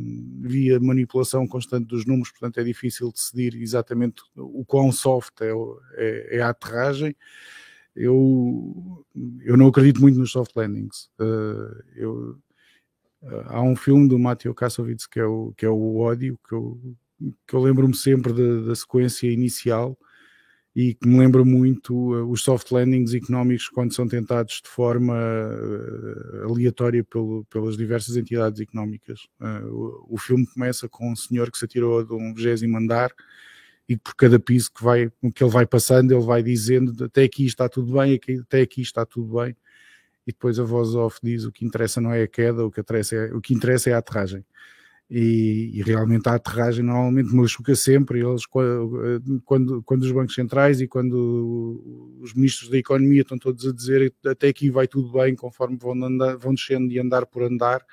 [0.41, 5.53] via manipulação constante dos números portanto é difícil decidir exatamente o quão soft é,
[5.95, 7.17] é, é a aterragem.
[7.97, 9.05] Eu,
[9.43, 11.11] eu não acredito muito nos soft landings.
[11.19, 12.39] Uh, eu
[13.47, 16.81] há um filme do Matthew Kassovitz que é o, que é o ódio, que eu,
[17.47, 19.99] que eu lembro-me sempre da, da, sequência inicial
[20.75, 25.15] e que me lembra muito uh, os soft landings económicos quando são tentados de forma
[25.15, 29.27] uh, aleatória pelo, pelas diversas entidades económicas.
[29.41, 33.13] Uh, o, o, filme começa com um senhor que se atirou de um vigésimo andar
[33.89, 37.45] e por cada piso que, vai, que ele vai passando, ele vai dizendo até aqui
[37.45, 39.57] está tudo bem, até aqui está tudo bem
[40.31, 42.81] e depois a voz off diz o que interessa não é a queda, o que
[42.81, 44.45] interessa é, o que interessa é a aterragem.
[45.11, 48.21] E, e, realmente a aterragem normalmente machuca sempre.
[48.21, 53.73] Eles, quando, quando os bancos centrais e quando os ministros da economia estão todos a
[53.73, 57.85] dizer até aqui vai tudo bem, conforme vão, andar, vão descendo e andar por andar,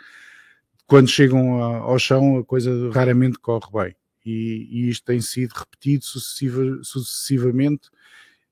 [0.86, 3.96] quando chegam ao chão a coisa raramente corre bem.
[4.24, 7.90] E, e isto tem sido repetido sucessiva, sucessivamente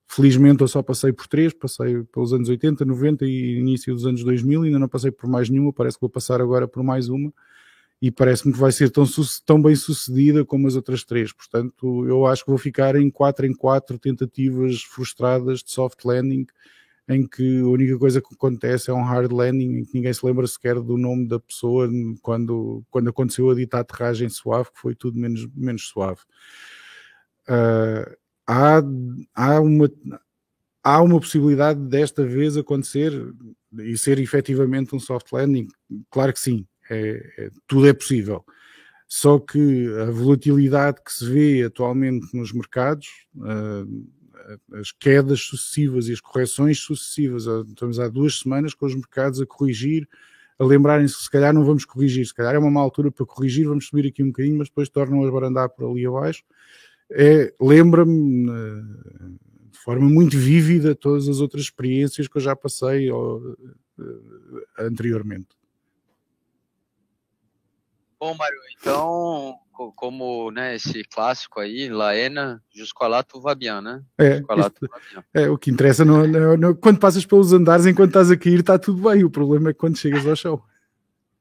[0.07, 4.23] Felizmente eu só passei por três, passei pelos anos 80, 90 e início dos anos
[4.23, 7.33] 2000, ainda não passei por mais nenhuma, parece que vou passar agora por mais uma.
[8.01, 9.05] e parece-me que vai ser tão,
[9.45, 11.31] tão bem sucedida como as outras três.
[11.33, 16.45] Portanto, eu acho que vou ficar em 4 em 4 tentativas frustradas de soft landing,
[17.07, 20.25] em que a única coisa que acontece é um hard landing, em que ninguém se
[20.25, 21.89] lembra sequer do nome da pessoa
[22.21, 26.21] quando, quando aconteceu a dita aterragem suave, que foi tudo menos, menos suave.
[27.47, 28.15] Uh,
[28.47, 28.81] há,
[29.33, 29.91] há, uma,
[30.83, 33.11] há uma possibilidade desta vez acontecer
[33.79, 35.67] e ser efetivamente um soft landing?
[36.09, 38.43] Claro que sim é, é, tudo é possível.
[39.07, 44.07] Só que a volatilidade que se vê atualmente nos mercados, uh,
[44.73, 49.45] as quedas sucessivas e as correções sucessivas, estamos há duas semanas com os mercados a
[49.45, 50.07] corrigir,
[50.57, 53.25] a lembrarem-se que se calhar não vamos corrigir, se calhar é uma má altura para
[53.25, 56.43] corrigir, vamos subir aqui um bocadinho, mas depois tornam a barandar por ali abaixo.
[57.11, 58.45] É, Lembra-me
[59.71, 63.57] de forma muito vívida todas as outras experiências que eu já passei uh,
[64.79, 65.49] anteriormente.
[68.19, 69.59] Bom, Mário, então,
[69.95, 74.01] como né, esse clássico aí, Laena, Jusqualato Vabian, né?
[74.17, 74.89] É, isto,
[75.33, 78.61] é, o que interessa no, no, no, quando passas pelos andares, enquanto estás a cair,
[78.61, 79.23] está tudo bem.
[79.23, 80.63] O problema é quando chegas ao chão.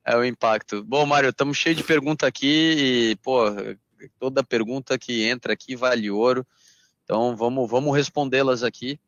[0.04, 0.84] É o impacto.
[0.84, 3.44] Bom, Mário, estamos cheios de pergunta aqui e, pô,
[4.18, 6.46] toda pergunta que entra aqui vale ouro.
[7.04, 8.98] Então, vamos, vamos respondê-las aqui.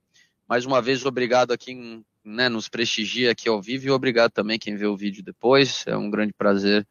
[0.48, 4.58] Mais uma vez, obrigado a quem né, nos prestigia aqui ao vivo e obrigado também
[4.58, 5.84] quem vê o vídeo depois.
[5.86, 6.86] É um grande prazer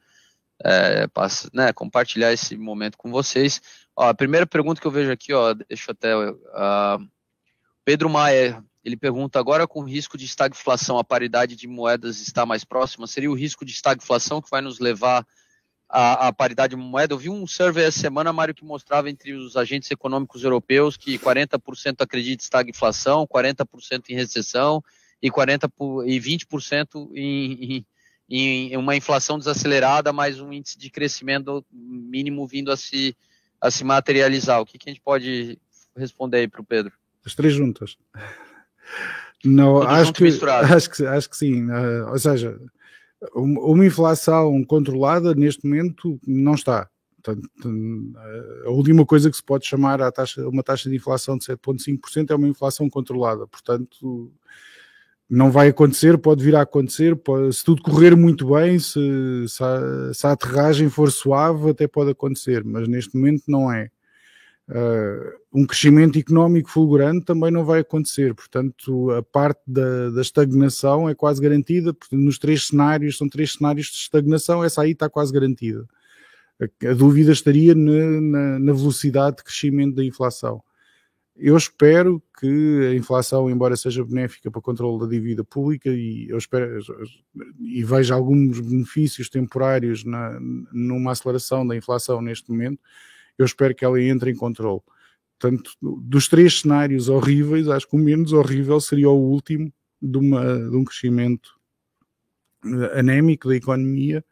[0.64, 1.08] é,
[1.54, 3.62] né, compartilhar esse momento com vocês.
[3.96, 6.16] Ó, a primeira pergunta que eu vejo aqui, ó, deixa eu até.
[6.18, 7.08] Uh,
[7.84, 12.46] Pedro Maia, ele pergunta: agora com o risco de estagflação, a paridade de moedas está
[12.46, 13.08] mais próxima?
[13.08, 15.26] Seria o risco de estagflação que vai nos levar
[15.90, 17.14] à, à paridade de moeda?
[17.14, 21.18] Eu vi um survey essa semana, Mário, que mostrava entre os agentes econômicos europeus que
[21.18, 24.84] 40% acredita em estagflação, 40% em recessão
[25.22, 25.70] e, 40
[26.06, 27.86] e 20% em, em
[28.30, 33.16] em uma inflação desacelerada, mais um índice de crescimento mínimo vindo a se,
[33.62, 34.60] a se materializar.
[34.60, 35.60] O que, que a gente pode
[35.96, 36.92] responder aí para o Pedro?
[37.26, 37.98] As três juntas.
[39.44, 41.70] Não, acho que, acho que, acho que sim.
[41.70, 42.60] Uh, ou seja,
[43.34, 46.90] uma inflação controlada neste momento não está.
[47.22, 47.50] Portanto,
[48.66, 52.30] a última coisa que se pode chamar a taxa, uma taxa de inflação de 7,5%
[52.30, 53.48] é uma inflação controlada.
[53.48, 54.32] Portanto,
[55.28, 59.00] não vai acontecer, pode vir a acontecer, pode, se tudo correr muito bem, se,
[59.48, 63.90] se, a, se, a, aterragem for suave, até pode acontecer, mas neste momento não é.
[64.68, 71.08] Uh, um crescimento económico fulgurante também não vai acontecer, portanto, a parte da, da, estagnação
[71.08, 71.96] é quase garantida.
[72.12, 75.86] Nos três cenários, são três cenários de estagnação, essa aí está quase garantida.
[76.60, 80.64] A, a dúvida estaria na, na, na velocidade de crescimento da inflação.
[81.38, 86.28] Eu espero que a inflação, embora seja benéfica para o controle da dívida pública, e
[86.30, 86.80] eu espero
[87.60, 90.40] e vejo alguns benefícios temporários na,
[90.72, 92.80] numa aceleração da inflação neste momento,
[93.38, 94.82] eu espero que ela entre em controle.
[95.38, 99.72] Portanto, dos três cenários horríveis, acho que o menos horrível seria o último
[100.02, 101.50] de, uma, de um crescimento
[102.94, 104.24] anémico da economia,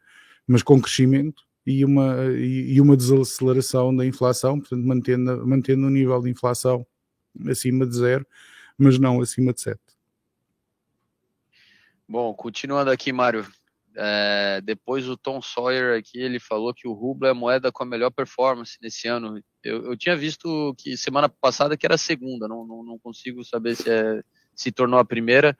[0.46, 6.20] mas com crescimento, e uma, e, uma desaceleração da inflação, portanto, mantendo, mantendo o nível
[6.20, 6.86] de inflação
[7.48, 8.26] acima de zero,
[8.76, 9.80] mas não acima de 7.
[12.06, 13.46] Bom, continuando aqui, Mário.
[13.96, 17.84] É, depois o Tom Sawyer aqui, ele falou que o rublo é a moeda com
[17.84, 19.40] a melhor performance nesse ano.
[19.62, 23.44] Eu, eu tinha visto que semana passada que era a segunda, não, não, não consigo
[23.44, 24.22] saber se, é,
[24.54, 25.56] se tornou a primeira.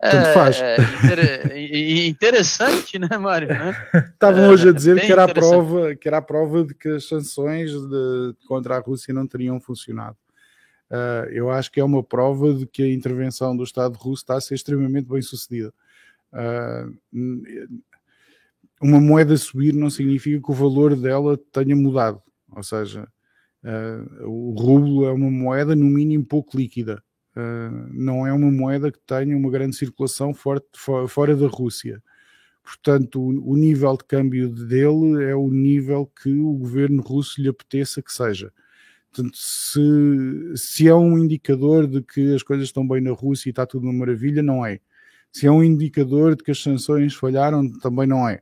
[0.00, 0.60] Tanto é, faz.
[0.60, 3.48] É, inter, interessante, né, Mário?
[3.48, 3.88] Né?
[4.12, 7.06] Estavam hoje a dizer que era, a prova, que era a prova de que as
[7.06, 10.16] sanções de, contra a Rússia não teriam funcionado.
[10.90, 14.36] Uh, eu acho que é uma prova de que a intervenção do Estado russo está
[14.36, 15.72] a ser extremamente bem sucedida.
[16.36, 17.80] Uh,
[18.80, 22.22] uma moeda subir não significa que o valor dela tenha mudado,
[22.54, 23.08] ou seja,
[23.64, 27.02] uh, o rublo é uma moeda no mínimo pouco líquida.
[27.92, 32.02] não é uma moeda que tenha uma grande circulação fora da Rússia.
[32.62, 37.48] Portanto, o, o nível de câmbio dele é o nível que o governo russo lhe
[37.48, 38.52] apeteça que seja.
[39.12, 39.80] Portanto, se,
[40.56, 43.84] se é um indicador de que as coisas estão bem na Rússia e está tudo
[43.84, 44.80] uma maravilha, não é.
[45.36, 48.40] Se é um indicador de que as sanções falharam, também não é.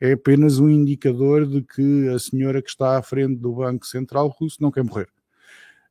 [0.00, 4.28] É apenas um indicador de que a senhora que está à frente do Banco Central
[4.28, 5.08] Russo não quer morrer.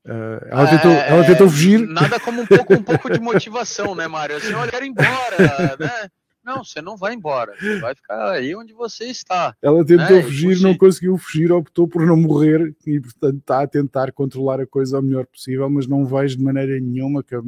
[0.06, 1.86] Uh, ela, tentou, é, ela tentou fugir.
[1.86, 4.38] Nada como um pouco, um pouco de motivação, né, Mário?
[4.38, 6.10] A senhora quer ir embora, né?
[6.45, 7.55] Não, você não vai embora.
[7.59, 9.55] Você vai ficar aí onde você está.
[9.61, 10.21] Ela tentou né?
[10.21, 14.67] fugir, não conseguiu fugir, optou por não morrer e, portanto, está a tentar controlar a
[14.67, 17.45] coisa o melhor possível, mas não vejo de maneira nenhuma que uh,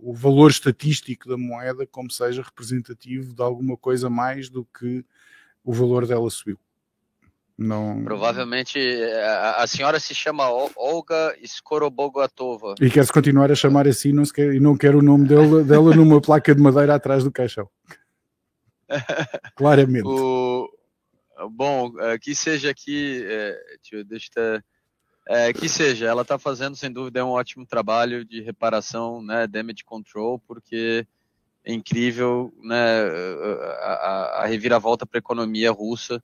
[0.00, 5.04] o valor estatístico da moeda como seja representativo de alguma coisa mais do que
[5.64, 6.58] o valor dela subiu.
[7.56, 8.02] Não...
[8.02, 12.74] Provavelmente a, a, senhora se chama Olga Skorobogatova.
[12.80, 15.94] E quer-se continuar a chamar assim não quer, e não quer o nome dela, dela
[15.94, 17.68] numa placa de madeira atrás do caixão.
[19.54, 20.06] Claramente.
[20.06, 20.68] O,
[21.50, 23.58] bom, eh, que seja aqui, é,
[24.04, 24.62] deixa eu
[25.28, 29.84] é, que seja, ela está fazendo sem dúvida um ótimo trabalho de reparação, né, damage
[29.84, 31.06] control, porque
[31.64, 33.02] é incrível, né,
[33.80, 36.22] a, a, a reviravolta para a economia russa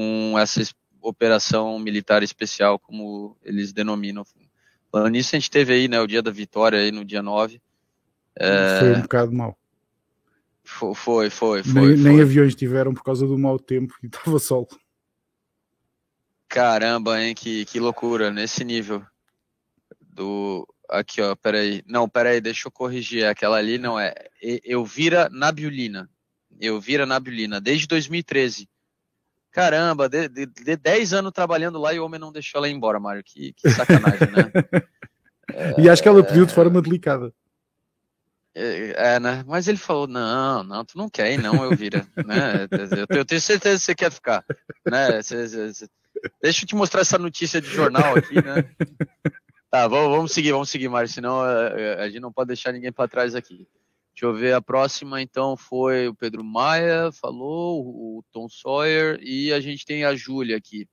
[0.00, 0.62] com essa
[1.02, 4.24] operação militar especial, como eles denominam.
[4.90, 7.60] Falando nisso, a gente teve aí, né, o dia da vitória aí no dia 9.
[8.34, 8.78] É...
[8.80, 9.58] Foi um bocado mal.
[10.64, 11.62] Foi, foi, foi.
[11.66, 11.96] Nem, foi.
[11.96, 14.66] nem aviões tiveram por causa do mau tempo e estava sol.
[16.48, 19.04] Caramba, hein, que, que loucura, nesse nível.
[20.00, 20.66] Do.
[20.88, 21.82] Aqui, ó, peraí.
[21.86, 23.26] Não, peraí, deixa eu corrigir.
[23.26, 24.14] Aquela ali não é.
[24.64, 26.08] Elvira Nabiulina.
[26.58, 28.66] Elvira Nabiulina, desde 2013.
[29.52, 32.72] Caramba, de, de, de 10 anos trabalhando lá e o homem não deixou ela ir
[32.72, 33.22] embora, Mário.
[33.24, 34.52] Que, que sacanagem, né?
[35.52, 37.32] É, e acho que ela pediu de forma delicada.
[38.54, 39.44] É, é, né?
[39.46, 42.06] Mas ele falou: não, não, tu não quer ir, não, Elvira.
[42.26, 42.68] né?
[42.70, 44.44] eu, eu, tenho certeza que você quer ficar.
[44.88, 45.20] Né?
[46.42, 48.64] Deixa eu te mostrar essa notícia de jornal aqui, né?
[49.70, 52.48] Tá, vamos, vamos seguir, vamos seguir, Mário, senão a, é, é, a gente não pode
[52.48, 53.68] deixar ninguém para trás aqui.
[54.20, 59.50] Deixa eu ver, a próxima então foi o Pedro Maia, falou, o Tom Sawyer, e
[59.50, 60.86] a gente tem a Júlia aqui,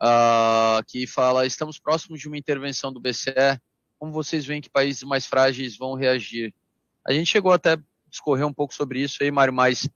[0.00, 3.60] uh, que fala: estamos próximos de uma intervenção do BCE.
[3.98, 6.54] Como vocês veem que países mais frágeis vão reagir?
[7.04, 7.78] A gente chegou até a
[8.08, 9.90] discorrer um pouco sobre isso aí, Mário, mas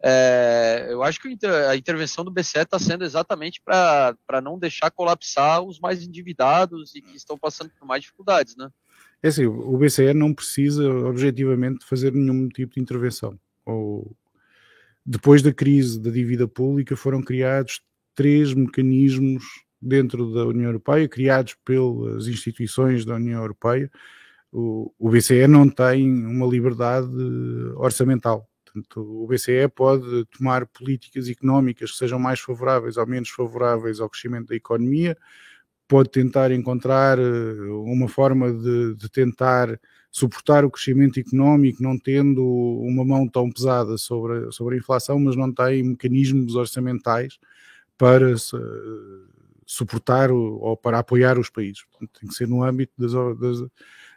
[0.00, 1.36] é, eu acho que
[1.68, 7.02] a intervenção do BCE está sendo exatamente para não deixar colapsar os mais endividados e
[7.02, 8.70] que estão passando por mais dificuldades, né?
[9.22, 13.38] É assim, o BCE não precisa objetivamente fazer nenhum tipo de intervenção.
[13.64, 14.16] Ou,
[15.04, 17.80] depois da crise da dívida pública foram criados
[18.14, 19.44] três mecanismos
[19.80, 23.90] dentro da União Europeia, criados pelas instituições da União Europeia.
[24.50, 27.08] O, o BCE não tem uma liberdade
[27.76, 28.48] orçamental.
[28.64, 34.10] Portanto, o BCE pode tomar políticas económicas que sejam mais favoráveis ou menos favoráveis ao
[34.10, 35.16] crescimento da economia,
[35.88, 37.22] pode tentar encontrar eh,
[37.84, 39.78] uma forma de, de, tentar
[40.10, 45.36] suportar o crescimento económico, não tendo uma mão tão pesada sobre, sobre a inflação, mas
[45.36, 47.38] não tem mecanismos orçamentais
[47.98, 48.34] para
[49.66, 51.84] suportar ou para apoiar os países.
[52.20, 53.68] Tem que ser no âmbito das, das,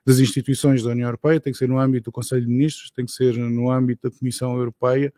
[0.06, 3.06] das, instituições da União Europeia, tem que ser no âmbito do Conselho de Ministros, tem
[3.06, 5.14] que ser no âmbito da Comissão Europeia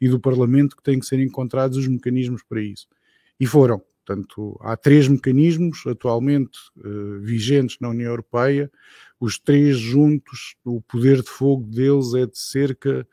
[0.00, 2.86] e do Parlamento que têm que ser encontrados os mecanismos para isso.
[3.40, 3.82] E foram.
[4.06, 8.70] Portanto, há três mecanismos atualmente uh, vigentes na União Europeia,
[9.18, 13.04] os três juntos, o poder de fogo deles é de cerca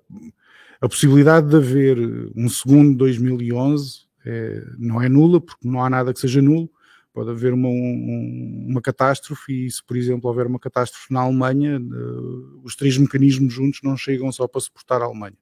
[0.83, 1.99] a possibilidade de haver
[2.35, 6.71] um segundo 2011 é, não é nula, porque não há nada que seja nulo.
[7.13, 11.81] Pode haver uma, um, uma catástrofe, e se, por exemplo, houver uma catástrofe na Alemanha,
[11.81, 15.37] uh, os três mecanismos juntos não chegam só para suportar a Alemanha.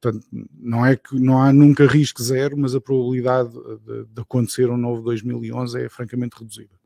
[0.00, 4.68] Portanto, não é que não há nunca risco zero, mas a probabilidade de, de acontecer
[4.68, 6.78] um novo 2011 é francamente reduzida.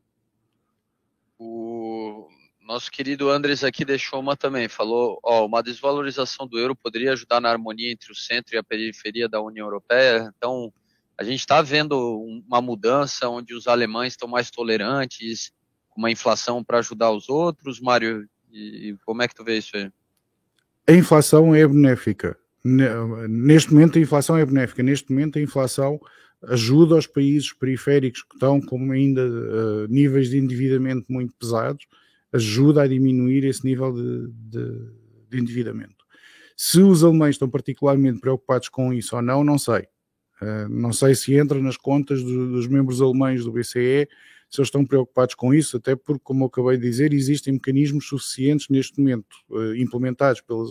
[1.37, 2.27] O
[2.61, 7.41] nosso querido Andres aqui deixou uma também, falou, ó, uma desvalorização do euro poderia ajudar
[7.41, 10.31] na harmonia entre o centro e a periferia da União Europeia.
[10.37, 10.71] Então,
[11.17, 15.51] a gente está vendo uma mudança onde os alemães estão mais tolerantes,
[15.89, 18.29] com uma inflação para ajudar os outros, Mário.
[18.51, 19.91] E como é que tu vê isso aí?
[20.87, 22.37] A inflação é benéfica
[23.27, 25.99] Neste momento a inflação é benéfica, neste momento a inflação
[26.47, 31.85] ajuda os países periféricos que estão com ainda uh, níveis de endividamento muito pesados,
[32.31, 34.91] ajuda a diminuir esse nível de, de,
[35.29, 36.05] de, endividamento.
[36.55, 39.87] Se os alemães estão particularmente preocupados com isso ou não, não sei.
[40.41, 44.07] Uh, não sei se entra nas contas do, dos membros alemães do BCE
[44.49, 48.07] se eles estão preocupados com isso, até porque, como eu acabei de dizer, existem mecanismos
[48.07, 50.69] suficientes neste momento, uh, implementados pelas,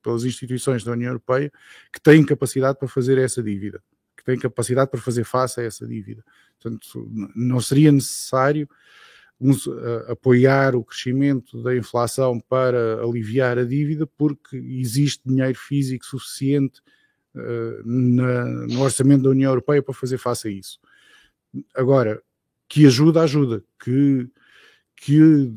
[0.00, 1.50] pelas instituições da União Europeia,
[1.92, 3.82] que têm capacidade para fazer essa dívida,
[4.16, 6.24] que têm capacidade para fazer face a essa dívida.
[6.60, 8.68] Portanto, não seria necessário
[10.06, 16.80] apoiar o crescimento da inflação para aliviar a dívida, porque existe dinheiro físico suficiente
[17.34, 20.78] uh, na, no orçamento da União Europeia para fazer face a isso.
[21.74, 22.22] Agora,
[22.70, 23.64] que ajuda, ajuda.
[23.82, 24.28] Que,
[24.96, 25.52] que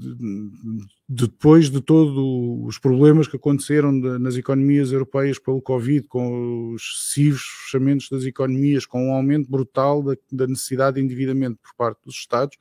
[1.08, 2.14] depois de todos
[2.68, 8.88] os problemas que aconteceram nas economias europeias pelo Covid, com os excessivos fechamentos das economias,
[8.88, 12.58] com um aumento brutal da, da necessidade de endividamento por parte dos Estados,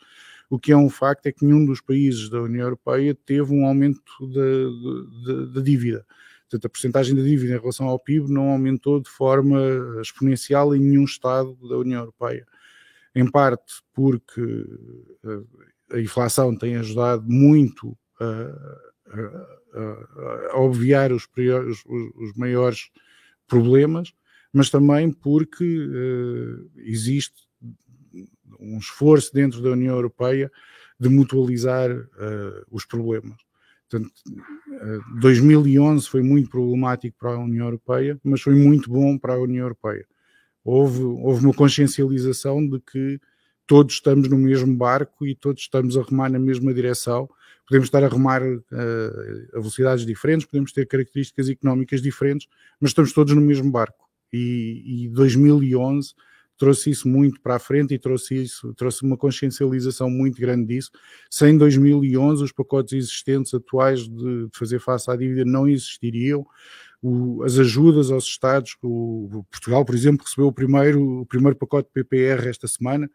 [0.50, 3.64] o que é um facto é que nenhum dos países da União Europeia teve um
[3.64, 4.02] aumento
[5.54, 6.04] da dívida.
[6.42, 9.58] Portanto, a porcentagem da dívida em relação ao PIB não aumentou de forma
[10.02, 12.46] exponencial em nenhum Estado da União Europeia.
[13.14, 14.40] Em parte porque
[15.24, 18.82] eh, a inflação tem ajudado muito a,
[19.12, 22.90] a, a obviar os, os, os, maiores
[23.46, 24.14] problemas,
[24.52, 27.48] mas também porque uh, existe
[28.58, 30.50] um esforço dentro da União Europeia
[30.98, 33.36] de mutualizar uh, os problemas.
[33.88, 39.34] Portanto, uh, 2011 foi muito problemático para a União Europeia, mas foi muito bom para
[39.34, 40.06] a União Europeia.
[40.64, 43.20] Houve, houve uma consciencialização de que
[43.66, 47.28] todos estamos no mesmo barco e todos estamos a remar na mesma direção.
[47.66, 48.58] Podemos estar a remar uh,
[49.54, 52.48] a velocidades diferentes, podemos ter características económicas diferentes,
[52.80, 54.08] mas estamos todos no mesmo barco.
[54.32, 56.14] E, e 2011
[56.58, 60.90] trouxe isso muito para a frente e trouxe isso, trouxe uma consciencialização muito grande disso.
[61.30, 66.46] Sem 2011 os pacotes existentes atuais de, de fazer face à dívida não existiriam.
[67.02, 71.88] O, as ajudas aos Estados, o, Portugal, por exemplo, recebeu o primeiro, o primeiro pacote
[71.88, 73.10] de PPR esta semana.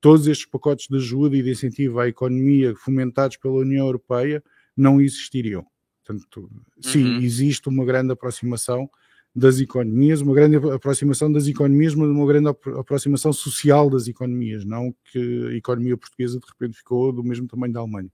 [0.00, 4.42] Todos estes pacotes de ajuda e de incentivo à economia fomentados pela União Europeia
[4.76, 5.64] não existiriam.
[6.04, 7.20] Portanto, sim, uhum.
[7.20, 8.90] existe uma grande aproximação
[9.34, 14.94] das economias, uma grande aproximação das economias, mas uma grande aproximação social das economias, não
[15.12, 18.10] que a economia portuguesa de repente ficou do mesmo tamanho da Alemanha.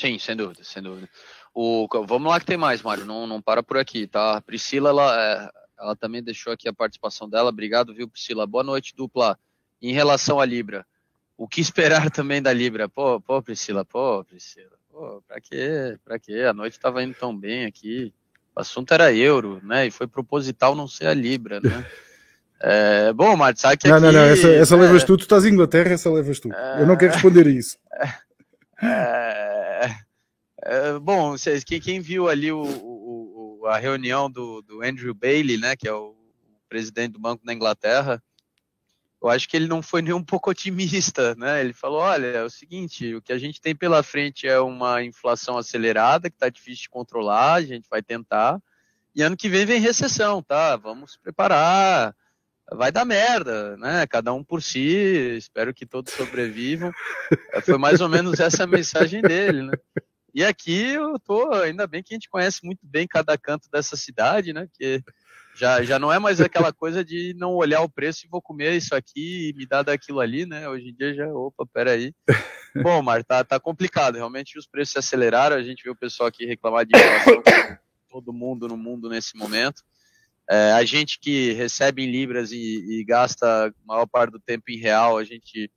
[0.00, 1.08] Sim, sem dúvida, sem dúvida.
[1.58, 4.36] O, vamos lá que tem mais, Mário, não, não para por aqui, tá?
[4.36, 5.48] A Priscila, ela, é,
[5.80, 8.46] ela também deixou aqui a participação dela, obrigado, viu, Priscila?
[8.46, 9.38] Boa noite, dupla.
[9.80, 10.84] Em relação à Libra,
[11.34, 12.90] o que esperar também da Libra?
[12.90, 15.98] Pô, pô, Priscila, pô, Priscila, pô, pra quê?
[16.04, 16.44] Pra quê?
[16.46, 18.12] A noite tava indo tão bem aqui.
[18.54, 19.86] O assunto era euro, né?
[19.86, 21.86] E foi proposital não ser a Libra, né?
[22.58, 25.24] É, bom, Marta, sabe que Não, aqui, não, não, essa, essa é, levas tu, tu
[25.24, 26.50] estás em Inglaterra, essa levas tu.
[26.50, 27.78] É, Eu não quero responder a isso.
[28.82, 29.65] É,
[30.66, 35.56] é, bom, vocês, quem, quem, viu ali o, o, a reunião do, do Andrew Bailey,
[35.56, 36.16] né, que é o
[36.68, 38.22] presidente do Banco da Inglaterra,
[39.22, 41.60] eu acho que ele não foi nem um pouco otimista, né?
[41.60, 45.02] Ele falou: olha, é o seguinte, o que a gente tem pela frente é uma
[45.02, 48.60] inflação acelerada, que está difícil de controlar, a gente vai tentar,
[49.14, 50.76] e ano que vem vem recessão, tá?
[50.76, 52.14] Vamos se preparar,
[52.72, 54.06] vai dar merda, né?
[54.06, 56.92] Cada um por si, espero que todos sobrevivam.
[57.64, 59.72] Foi mais ou menos essa a mensagem dele, né?
[60.36, 63.96] E aqui eu tô, ainda bem que a gente conhece muito bem cada canto dessa
[63.96, 64.68] cidade, né?
[64.78, 65.02] Que
[65.54, 68.76] já, já não é mais aquela coisa de não olhar o preço e vou comer
[68.76, 70.68] isso aqui e me dar daquilo ali, né?
[70.68, 72.12] Hoje em dia já, opa, peraí.
[72.82, 74.16] Bom, Mar, tá, tá complicado.
[74.16, 75.56] Realmente os preços se aceleraram.
[75.56, 77.42] A gente vê o pessoal aqui reclamar de inflação,
[78.10, 79.82] todo mundo no mundo nesse momento.
[80.50, 84.64] É, a gente que recebe em libras e, e gasta a maior parte do tempo
[84.68, 85.70] em real, a gente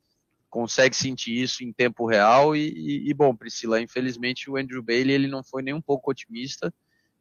[0.49, 2.55] consegue sentir isso em tempo real.
[2.55, 6.11] E, e, e, bom, Priscila, infelizmente o Andrew Bailey ele não foi nem um pouco
[6.11, 6.73] otimista.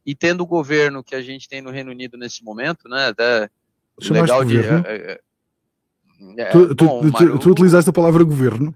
[0.05, 3.07] E tendo o governo que a gente tem no Reino Unido nesse momento, né?
[3.07, 3.49] Até
[4.09, 4.57] legal de.
[4.59, 5.21] É, é,
[6.37, 8.75] é, tu, bom, tu, tu, tu, utilizaste a palavra governo.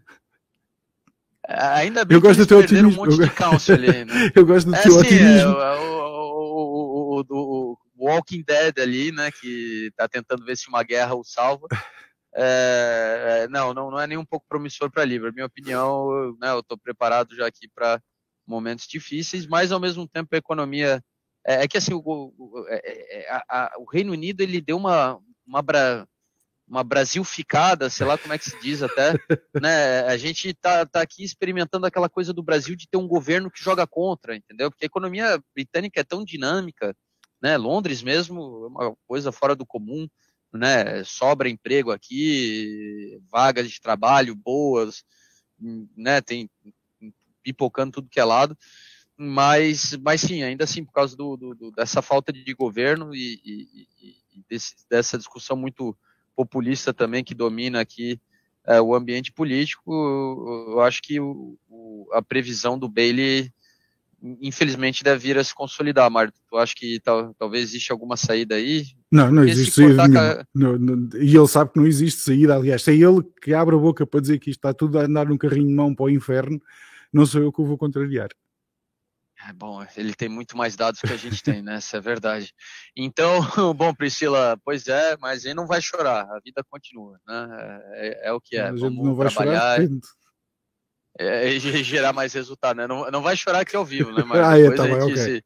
[1.47, 2.89] Ainda bem eu gosto que do teu otimismo.
[2.89, 4.31] um monte de council ali, né?
[4.35, 5.49] eu gosto do é, teu assim, otimismo.
[5.49, 9.29] O, o, o, o, Walking Dead ali, né?
[9.31, 11.67] Que tá tentando ver se uma guerra o salva.
[12.35, 15.31] É, não, não, não é nem um pouco promissor para Libra.
[15.31, 18.01] Minha opinião, eu, né, eu estou preparado já aqui para
[18.45, 21.01] momentos difíceis, mas ao mesmo tempo a economia
[21.45, 24.61] é, é que assim, o, o, é, é, é, a, a, o, Reino Unido ele
[24.61, 26.07] deu uma, uma, bra,
[26.67, 29.13] uma brasilficada, sei lá como é que se diz até,
[29.61, 30.01] né?
[30.01, 33.61] A gente tá, tá aqui experimentando aquela coisa do Brasil de ter um governo que
[33.61, 34.71] joga contra, entendeu?
[34.71, 36.95] Porque a economia britânica é tão dinâmica,
[37.41, 37.57] né?
[37.57, 40.07] Londres mesmo é uma coisa fora do comum,
[40.57, 41.03] né?
[41.03, 45.03] Sobra emprego aqui, vagas de trabalho boas,
[45.95, 46.21] né?
[46.21, 46.49] Tem
[47.41, 48.57] pipocando tudo que é lado
[49.17, 53.87] mas, mas sim, ainda assim, por causa do, do dessa falta de governo e, e,
[54.35, 55.95] e desse, dessa discussão muito
[56.35, 58.19] populista também que domina aqui
[58.65, 59.91] é, o ambiente político,
[60.69, 63.51] eu acho que o, o, a previsão do Bailey,
[64.39, 66.37] infelizmente, deve vir a se consolidar, Marta.
[66.49, 68.85] Tu acha que tal, talvez existe alguma saída aí?
[69.11, 70.47] Não, não existe saída nenhuma.
[70.53, 73.79] Não, não, e ele sabe que não existe saída, aliás, é ele que abre a
[73.79, 76.09] boca para dizer que isto está tudo a andar num carrinho de mão para o
[76.09, 76.61] inferno,
[77.11, 78.29] não sou eu que o vou contrariar.
[79.45, 81.75] É bom, ele tem muito mais dados que a gente tem, né?
[81.75, 82.53] Essa é verdade.
[82.95, 83.41] Então,
[83.75, 87.81] bom, Priscila, pois é, mas ele não vai chorar, a vida continua, né?
[87.95, 88.71] É, é o que é.
[88.71, 89.89] Vamos não vai trabalhar chorar
[91.19, 92.87] é, e gerar mais resultado, né?
[92.87, 94.23] Não, não vai chorar aqui ao vivo, né?
[94.27, 95.17] Mas ah, depois, é, tá, a gente okay.
[95.17, 95.43] se,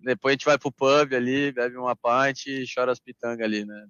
[0.00, 3.64] depois a gente vai pro pub ali, bebe uma pint e chora as pitangas ali,
[3.64, 3.86] né?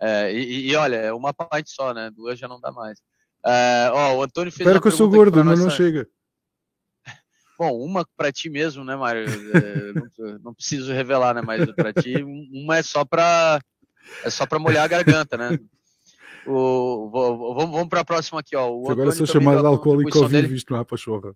[0.00, 2.10] É, e, e, olha, uma pint só, né?
[2.10, 2.98] Duas já não dá mais.
[3.44, 5.62] É, ó, o Antônio fez Espero que eu sou gordo, mas nossa...
[5.62, 6.08] não chega.
[7.58, 9.24] Bom, uma para ti mesmo, né, Mário?
[9.24, 11.42] É, não, não, preciso revelar, né?
[11.42, 12.14] Mas para ti,
[12.52, 13.60] uma é só para
[14.24, 15.58] é só para molhar a garganta, né?
[16.46, 18.68] O, vamos vamos para a próxima aqui, ó.
[18.70, 21.34] O Agora sou chamado de alcoólico ouvido visto na pachorra.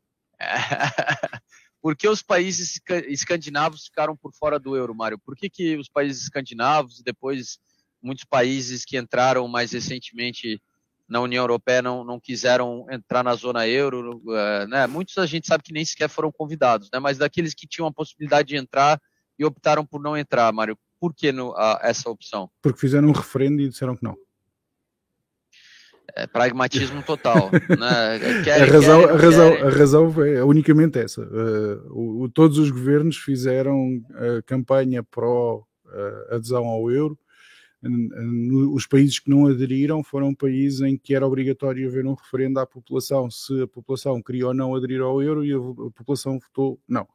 [1.81, 5.19] Por que os países escandinavos ficaram por fora do euro, Mário?
[5.19, 7.59] Por que, que os países escandinavos e depois
[8.03, 10.61] muitos países que entraram mais recentemente
[11.09, 14.87] na União Europeia não, não quiseram entrar na zona euro, uh, né?
[14.89, 16.99] Muitos a gente sabe que nem sequer foram convidados, né?
[16.99, 19.01] Mas daqueles que tinham a possibilidade de entrar
[19.39, 20.77] e optaram por não entrar, Mário.
[20.99, 22.51] Por que no, uh, essa opção?
[22.61, 24.17] Porque fizeram um referendo e disseram que não.
[26.15, 27.51] É pragmatismo total.
[27.53, 28.19] né?
[28.45, 31.23] Quer, a, razão, a, razão, a razão é unicamente essa.
[31.23, 35.65] Uh, o, todos os governos fizeram a campanha pró
[36.31, 37.19] adesão ao euro
[38.73, 42.67] os países que não aderiram foram países em que era obrigatório haver um referendo à
[42.67, 47.07] população se a população queria ou não aderir ao euro e a população votou não.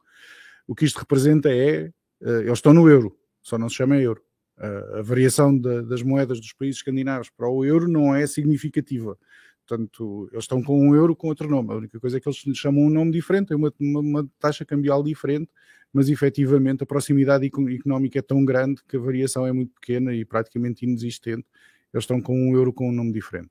[0.66, 1.90] O que isto representa é,
[2.22, 4.22] eh, eles estão no euro, só não se chama euro.
[4.62, 9.18] A variação das moedas dos países escandinavos para o euro não é significativa.
[9.66, 11.72] Portanto, eles estão com um euro com outro nome.
[11.72, 14.64] A única coisa é que eles chamam um nome diferente, é uma, uma, uma taxa
[14.64, 15.50] cambial diferente,
[15.92, 20.24] mas efetivamente a proximidade económica é tão grande que a variação é muito pequena e
[20.24, 21.46] praticamente inexistente.
[21.92, 23.50] Eles estão com um euro com um nome diferente.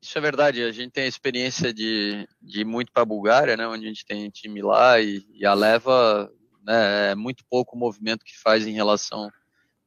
[0.00, 3.56] Isso é verdade, a gente tem a experiência de, de ir muito para a Bulgária,
[3.56, 6.32] né, onde a gente tem time lá e, e a leva
[6.62, 9.28] né, é muito pouco o movimento que faz em relação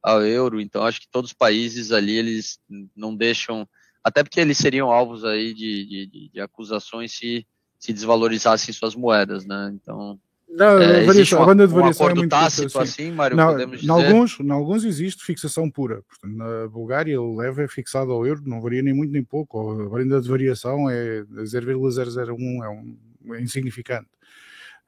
[0.02, 2.58] ao euro, então acho que todos os países ali eles
[2.96, 3.68] não deixam,
[4.02, 7.46] até porque eles seriam alvos aí de, de, de acusações se,
[7.78, 10.18] se desvalorizassem suas moedas, né, então
[10.54, 13.52] não, é, a, variação, a banda de variação um é muito tácito assim, Mário, não,
[13.52, 13.90] podemos dizer?
[13.90, 16.02] Alguns, em alguns existe fixação pura.
[16.02, 19.82] Portanto, na Bulgária o leve é fixado ao euro, não varia nem muito nem pouco.
[19.82, 22.96] A banda de variação é 0,001, é, um,
[23.34, 24.08] é insignificante.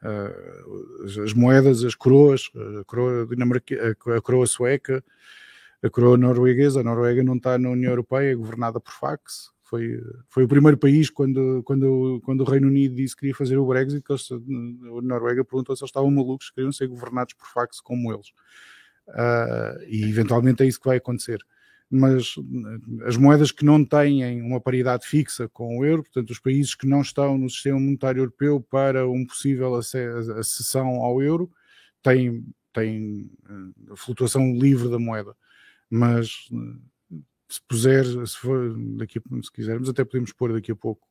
[0.05, 2.51] Uh, as, as, moedas, as coroas,
[2.81, 3.27] a coroa,
[4.17, 5.03] a coroa sueca,
[5.83, 10.01] a coroa norueguesa, a Noruega não está na União Europeia, é governada por fax, foi,
[10.29, 13.67] foi o primeiro país quando, quando, quando o Reino Unido disse que queria fazer o
[13.67, 17.81] Brexit, que eles, a Noruega perguntou se eles estavam malucos, queriam ser governados por fax
[17.81, 18.29] como eles.
[19.09, 21.45] Uh, e eventualmente é isso que vai acontecer.
[21.97, 22.35] Mas
[23.05, 26.89] as moedas que não têm uma paridade fixa com o euro, portanto, os países que
[26.89, 31.49] não estão no sistema monetário europeu para um possível acessão ao euro,
[32.03, 35.37] têm, têm ah, flutuação livre da moeda.
[35.89, 36.49] Mas
[37.49, 41.07] se puser, se, for, daqui, se quisermos, até podemos pôr daqui a pouco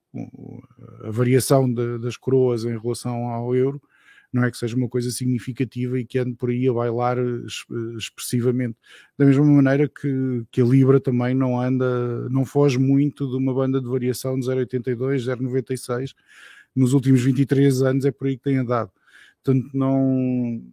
[1.05, 3.81] a variação de, das coroas em relação ao euro,
[4.33, 7.17] não é que seja uma coisa significativa e que ande por aí a bailar
[7.95, 8.75] expressivamente.
[9.15, 13.53] Da mesma maneira que, que a Libra também não anda, não foge muito de uma
[13.53, 16.15] banda de variação de 0,82, 0,96.
[16.75, 18.91] Nos últimos 23 anos é por aí que tem andado.
[19.43, 20.63] Portanto, não.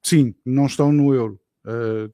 [0.00, 1.40] Sim, não estão no euro.
[1.66, 2.12] Uh,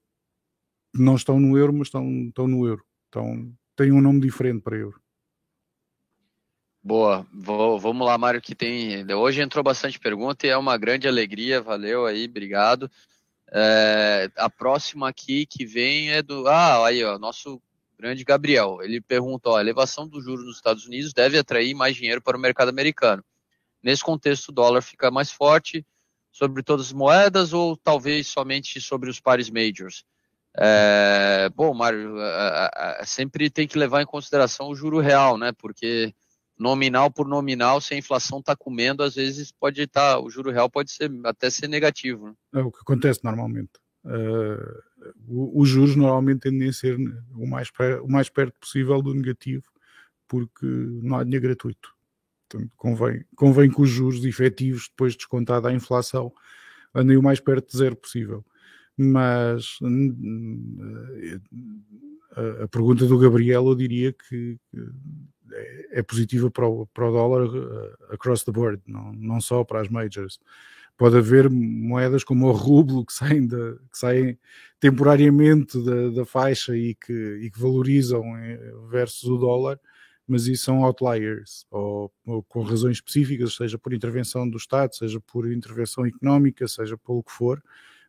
[0.94, 2.82] não estão no euro, mas estão, estão no euro.
[3.10, 5.03] Então tem um nome diferente para euro.
[6.86, 9.11] Boa, Vou, vamos lá, Mário, que tem.
[9.15, 12.90] Hoje entrou bastante pergunta e é uma grande alegria, valeu aí, obrigado.
[13.51, 16.47] É, a próxima aqui que vem é do.
[16.47, 17.59] Ah, aí, ó, nosso
[17.98, 18.81] grande Gabriel.
[18.82, 22.36] Ele pergunta: ó, a elevação dos juros nos Estados Unidos deve atrair mais dinheiro para
[22.36, 23.24] o mercado americano.
[23.82, 25.86] Nesse contexto, o dólar fica mais forte
[26.31, 30.05] sobre todas as moedas ou talvez somente sobre os pares majors?
[30.55, 32.15] É, bom, Mário,
[33.06, 35.51] sempre tem que levar em consideração o juro real, né?
[35.52, 36.15] Porque
[36.59, 40.51] nominal por nominal, se a inflação está comendo, às vezes pode estar, tá, o juro
[40.51, 42.28] real pode ser até ser negativo.
[42.28, 42.35] Né?
[42.55, 43.72] É o que acontece normalmente.
[44.05, 46.97] Uh, os juros normalmente tendem a ser
[47.35, 47.70] o mais,
[48.02, 49.64] o mais perto possível do negativo,
[50.28, 51.94] porque não há dinheiro gratuito.
[52.48, 56.32] Portanto, convém, convém que os juros efetivos, depois descontada a inflação,
[56.94, 58.44] andem o mais perto de zero possível
[58.97, 61.40] mas eh,
[62.36, 64.59] a, a, pergunta do Gabriel eu diria que
[65.90, 69.80] é, positiva para o, para o dólar eh, across the board, não, não só para
[69.80, 70.38] as majors.
[70.96, 74.38] Pode haver moedas como o rublo que saem, de, que saem
[74.78, 79.78] temporariamente da, da faixa e que, e que valorizam eh, versus o dólar,
[80.26, 85.20] mas isso são outliers, ou, ou, com razões específicas, seja por intervenção do Estado, seja
[85.20, 87.62] por intervenção económica, seja pelo que for,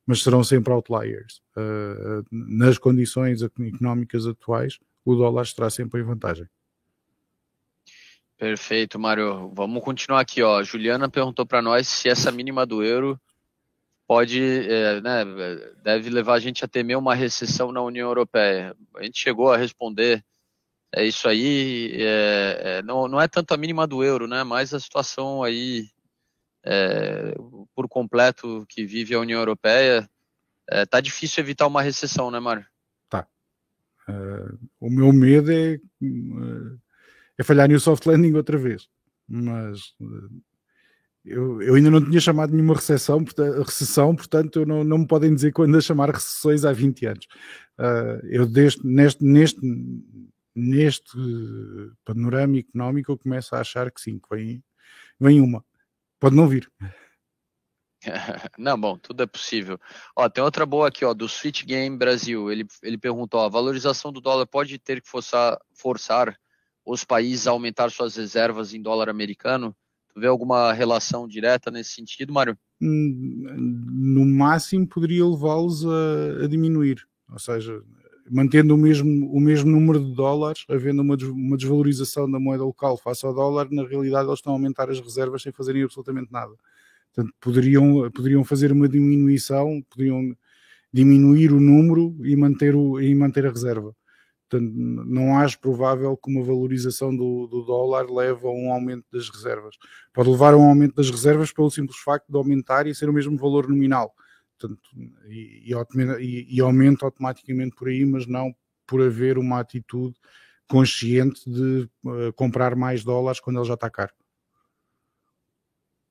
[0.05, 1.41] mas serão sempre outliers.
[1.57, 6.47] Uh, nas condições económicas atuais, o dólar estará sempre em vantagem.
[8.37, 9.49] Perfeito, Mário.
[9.53, 10.43] Vamos continuar aqui.
[10.43, 10.61] Ó.
[10.63, 13.19] Juliana perguntou para nós se essa mínima do euro
[14.07, 15.23] pode, é, né,
[15.81, 18.75] deve levar a gente a temer uma recessão na União Europeia.
[18.95, 20.23] A gente chegou a responder
[20.97, 24.73] é isso aí, é, é, não, não é tanto a mínima do euro, né, mas
[24.73, 25.89] a situação aí
[26.63, 27.35] é,
[27.75, 30.09] por completo que vive a União Europeia,
[30.69, 32.65] é, tá difícil evitar uma recessão, né, Mário?
[33.09, 33.27] Tá.
[34.07, 34.13] É,
[34.79, 35.77] o meu medo é,
[37.37, 38.87] é falhar no soft landing outra vez,
[39.27, 39.93] mas
[41.25, 43.23] eu, eu, ainda não tinha chamado nenhuma recessão,
[43.65, 47.25] recessão, portanto não, não me podem dizer quando a chamar recessões há 20 anos.
[47.79, 49.59] Uh, eu deste, neste, neste,
[50.55, 51.11] neste
[52.05, 54.63] panorama económico eu começo a achar que sim, que vem,
[55.19, 55.65] vem uma.
[56.19, 56.71] Pode não vir.
[58.57, 59.79] Não, bom, tudo é possível.
[60.15, 62.51] Ó, tem outra boa aqui, ó, do Switch Game Brasil.
[62.51, 66.37] Ele, ele perguntou, ó, a valorização do dólar pode ter que forçar, forçar
[66.85, 69.75] os países a aumentar suas reservas em dólar americano?
[70.13, 72.57] Tu vê alguma relação direta nesse sentido, Mário?
[72.81, 73.45] Hum,
[73.91, 77.81] no máximo poderia levá-los a, a, diminuir, ou seja,
[78.29, 82.97] mantendo o mesmo, o mesmo número de dólares, havendo uma, uma desvalorização da moeda local
[82.97, 86.53] face ao dólar, na realidade eles estão a aumentar as reservas sem fazerem absolutamente nada.
[87.13, 90.35] Portanto, poderiam, poderiam fazer uma diminuição, poderiam
[90.91, 93.95] diminuir o número e manter, o, e manter a reserva.
[94.55, 99.29] Portanto, não acho provável que uma valorização do, do, dólar leve a um aumento das
[99.29, 99.75] reservas.
[100.13, 103.13] Pode levar a um aumento das reservas pelo simples facto de aumentar e ser o
[103.13, 104.13] mesmo valor nominal.
[104.57, 104.81] Portanto,
[105.27, 108.55] e, e, e aumenta automaticamente por aí, mas não
[108.87, 110.15] por haver uma atitude
[110.67, 114.13] consciente de uh, comprar mais dólares quando ele já está caro.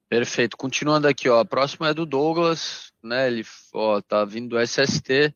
[0.08, 0.56] Perfeito.
[0.56, 3.26] Continuando aqui, ó, a próxima é do Douglas, né?
[3.26, 5.34] Ele ó, tá vindo do SST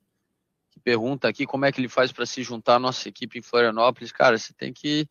[0.89, 4.10] pergunta aqui como é que ele faz para se juntar à nossa equipe em Florianópolis.
[4.10, 5.06] Cara, você tem que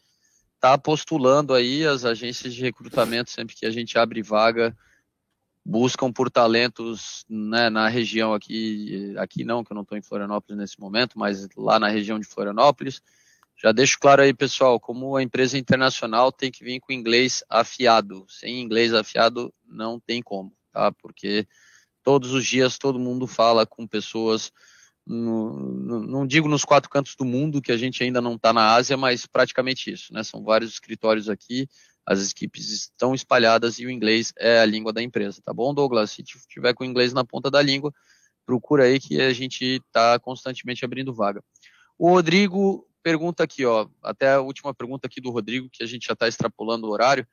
[0.56, 4.76] estar tá postulando aí as agências de recrutamento sempre que a gente abre vaga,
[5.64, 10.58] buscam por talentos né, na região aqui, aqui não, que eu não estou em Florianópolis
[10.58, 13.00] nesse momento, mas lá na região de Florianópolis.
[13.56, 18.26] Já deixo claro aí, pessoal, como a empresa internacional tem que vir com inglês afiado.
[18.28, 20.92] Sem inglês afiado não tem como, tá?
[20.92, 21.48] Porque
[22.02, 24.52] todos os dias todo mundo fala com pessoas
[25.08, 28.74] no, não digo nos quatro cantos do mundo, que a gente ainda não está na
[28.74, 30.24] Ásia, mas praticamente isso, né?
[30.24, 31.68] São vários escritórios aqui,
[32.06, 36.12] as equipes estão espalhadas e o inglês é a língua da empresa, tá bom, Douglas?
[36.12, 37.94] Se tiver com o inglês na ponta da língua,
[38.46, 41.42] procura aí que a gente está constantemente abrindo vaga.
[41.98, 46.08] O Rodrigo pergunta aqui, ó, até a última pergunta aqui do Rodrigo, que a gente
[46.08, 47.26] já está extrapolando o horário,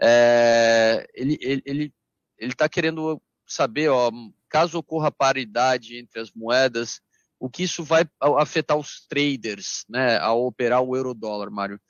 [0.00, 1.94] é, ele ele ele
[2.38, 4.10] ele está querendo saber, ó,
[4.48, 7.00] caso ocorra paridade entre as moedas,
[7.38, 8.04] o que isso vai
[8.38, 11.80] afetar os traders, né, ao operar o euro-dólar, Mário?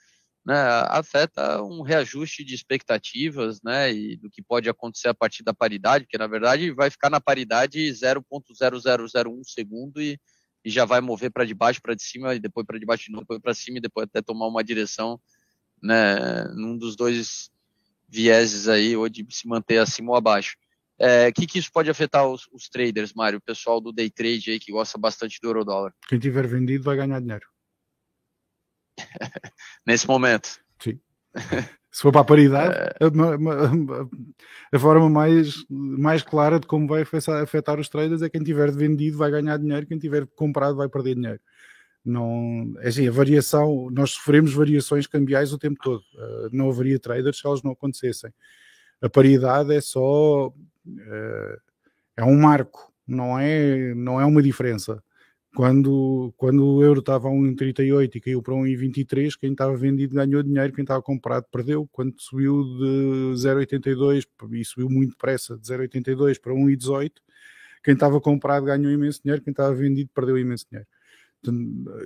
[0.44, 0.54] Né,
[0.88, 6.04] afeta um reajuste de expectativas, né, e do que pode acontecer a partir da paridade,
[6.04, 10.18] porque na verdade vai ficar na paridade 0.0001 segundo e,
[10.64, 13.06] e já vai mover para de baixo para de cima e depois para de baixo
[13.06, 15.20] de novo, depois para cima e depois até tomar uma direção,
[15.82, 17.50] né, num dos dois
[18.08, 20.56] vieses aí, ou de se manter acima ou abaixo.
[20.98, 23.38] O é, que, que isso pode afetar os, os, traders, Mário?
[23.38, 25.92] O pessoal do day trade aí que gosta bastante do euro-dólar.
[26.08, 27.46] Quem tiver vendido vai ganhar dinheiro.
[29.86, 30.58] Nesse momento.
[30.80, 30.98] Sim.
[31.90, 33.04] Se for para a paridade, é...
[33.04, 38.70] a, a, forma mais, mais clara de como vai afetar, os traders é quem tiver
[38.70, 41.40] vendido vai ganhar dinheiro, quem tiver comprado vai perder dinheiro.
[42.04, 46.02] Não, é assim, a variação, nós sofremos variações cambiais o tempo todo.
[46.14, 48.32] Uh, não haveria traders se elas não acontecessem.
[49.02, 50.52] A paridade é só
[52.16, 55.02] é um marco, não é, não é uma diferença.
[55.54, 60.42] Quando, quando o euro estava a 1,38 e caiu para 1,23, quem estava vendido ganhou
[60.42, 61.88] dinheiro, quem estava comprado perdeu.
[61.90, 67.10] Quando subiu de 0,82 e subiu muito depressa, de 0,82 para 1,18,
[67.82, 70.88] quem estava comprado ganhou imenso dinheiro, quem estava vendido perdeu imenso dinheiro.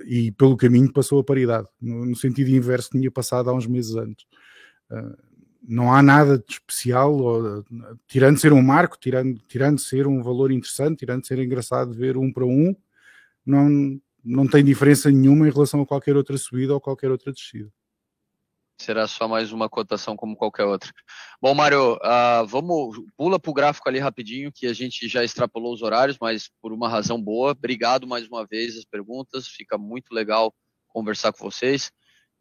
[0.05, 3.95] E pelo caminho passou a paridade, no, sentido inverso que tinha passado há uns meses
[3.95, 4.25] antes.
[4.89, 5.17] Uh,
[5.61, 7.63] não há nada de especial, ou,
[8.07, 12.31] tirando ser um marco, tirando, tirando ser um valor interessante, tirando ser engraçado ver um
[12.31, 12.75] para um,
[13.45, 17.71] não, não tem diferença nenhuma em relação a qualquer outra subida ou qualquer outra descida.
[18.79, 20.91] Será só mais uma cotação como qualquer outra.
[21.39, 25.71] Bom, Mário, uh, vamos pula para o gráfico ali rapidinho, que a gente já extrapolou
[25.71, 27.51] os horários, mas por uma razão boa.
[27.51, 30.51] Obrigado mais uma vez as perguntas, fica muito legal
[30.87, 31.91] conversar com vocês.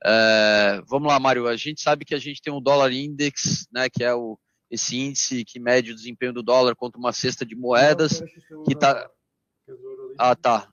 [0.05, 1.47] É, vamos lá, Mário.
[1.47, 4.39] A gente sabe que a gente tem um dólar index, né, que é o,
[4.71, 8.21] esse índice que mede o desempenho do dólar contra uma cesta de moedas,
[8.67, 9.11] que está
[10.19, 10.69] ah, tá.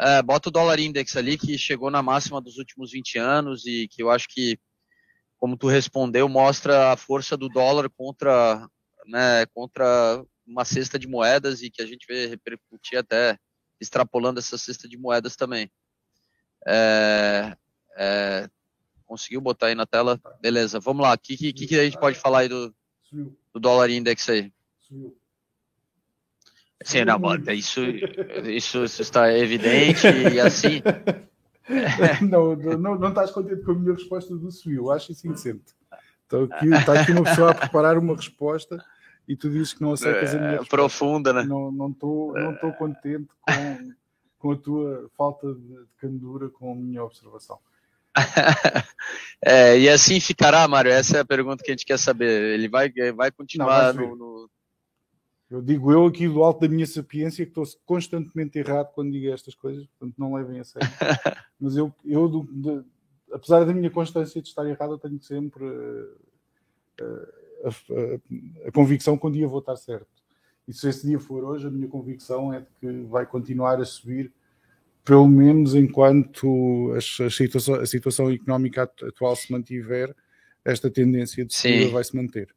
[0.00, 3.88] É, bota o dólar index ali, que chegou na máxima dos últimos 20 anos e
[3.88, 4.58] que eu acho que,
[5.36, 8.68] como tu respondeu, mostra a força do dólar contra,
[9.06, 13.36] né, contra uma cesta de moedas e que a gente vê repercutir até
[13.80, 15.70] extrapolando essa cesta de moedas também.
[16.66, 17.56] É,
[17.98, 18.48] é,
[19.04, 20.20] conseguiu botar aí na tela?
[20.40, 21.14] Beleza, vamos lá.
[21.14, 22.72] O que, que, que, a gente pode falar aí do,
[23.52, 24.52] do dólar index aí?
[26.84, 27.18] Sim, não,
[27.52, 27.80] isso,
[28.46, 30.80] isso, isso está evidente e assim.
[32.30, 35.74] não, não, não estás contente com a minha resposta do subiu, acho isso indecente.
[36.26, 38.82] Então, aqui, está aqui uma pessoa a preparar uma resposta
[39.26, 40.76] e tu dizes que não aceitas a minha é, resposta.
[40.76, 41.42] Profunda, né?
[41.42, 43.94] Não estou não não contente com,
[44.38, 47.58] com a tua falta de candura com a minha observação.
[49.44, 50.90] é, e assim ficará, Mário?
[50.90, 52.54] Essa é a pergunta que a gente quer saber.
[52.54, 54.50] Ele vai, vai continuar não, no, no,
[55.50, 59.32] eu digo eu aqui do alto da minha sapiência que estou constantemente errado quando digo
[59.32, 60.86] estas coisas, portanto não levem a sério.
[61.58, 62.84] Mas eu, eu do, de,
[63.32, 66.16] apesar da minha constância de estar errado, eu tenho sempre uh,
[67.00, 67.28] uh,
[67.64, 70.06] a, a, a, convicção que um dia vou estar certo.
[70.66, 73.84] E se esse dia for hoje, a minha convicção é de que vai continuar a
[73.86, 74.30] subir,
[75.08, 76.92] pelo menos enquanto
[77.30, 80.14] situação, a situação económica atual se mantiver,
[80.62, 82.54] esta tendência de subida vai se manter.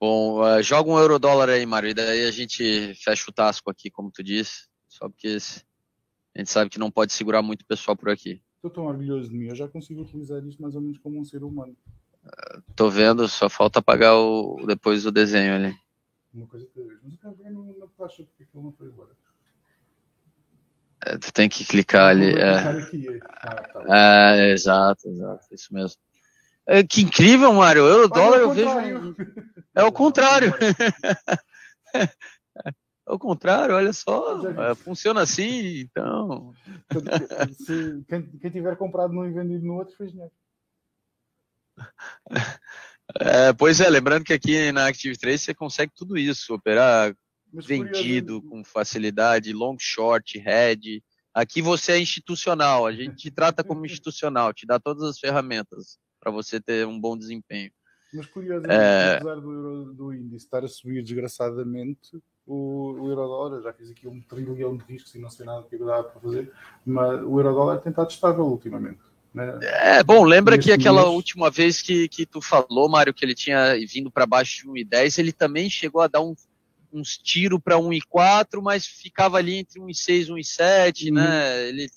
[0.00, 3.70] Bom, uh, joga um euro dólar aí, Mário, e daí a gente fecha o tasco
[3.70, 5.36] aqui, como tu disse, só porque
[6.34, 8.40] a gente sabe que não pode segurar muito pessoal por aqui.
[8.56, 11.24] Estou tão orgulhoso de mim, eu já consigo utilizar isso mais ou menos como um
[11.26, 11.76] ser humano.
[12.24, 15.76] Uh, tô vendo, só falta apagar o, depois o desenho ali.
[16.32, 18.86] Uma coisa que eu vejo, mas eu quero ver na taxa porque ele não foi
[18.86, 19.10] embora.
[21.04, 22.34] É, tu tem que clicar ali.
[22.34, 22.54] É.
[22.54, 23.20] é.
[23.88, 26.00] Ah, é, exato, exato, isso mesmo.
[26.66, 27.86] É, que incrível, Mário.
[27.86, 29.16] Euro dólar eu vejo.
[29.74, 30.52] É o contrário.
[33.08, 34.38] É o contrário, olha só.
[34.70, 36.52] É, funciona assim, então.
[37.54, 40.32] Se, quem, quem, tiver comprado num e vendido no outro fez dinheiro.
[43.18, 47.14] É, pois é, lembrando que aqui na Active Trade você consegue tudo isso, operar
[47.52, 51.02] Vendido com facilidade, long short, head.
[51.34, 55.98] Aqui você é institucional, a gente te trata como institucional, te dá todas as ferramentas
[56.20, 57.70] para você ter um bom desempenho.
[58.12, 59.16] Mas curiosamente, é...
[59.16, 62.10] apesar do, euro, do índice estar a subir desgraçadamente,
[62.46, 65.76] o, o euro-dólar, já fiz aqui um trilhão de riscos e não sei nada que
[65.76, 66.50] dá para fazer,
[66.84, 69.00] mas o euro-dólar tem estado estável ultimamente.
[69.34, 69.58] Né?
[69.62, 71.14] É, bom, lembra Neste que aquela mês...
[71.14, 75.18] última vez que, que tu falou, Mário, que ele tinha vindo para baixo de 1,10,
[75.18, 76.34] ele também chegou a dar um,
[76.92, 81.14] uns tiros para 1,4, mas ficava ali entre 1,6 e 1,7, uhum.
[81.14, 81.68] né?
[81.68, 81.88] Ele,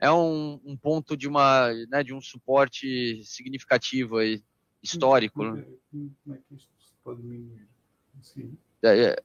[0.00, 4.42] é um, um, ponto de uma né, de um suporte significativo aí,
[4.82, 5.44] histórico.
[5.44, 5.64] Né?
[5.90, 6.68] Como é que isso
[7.02, 7.66] pode diminuir?
[8.82, 9.22] É,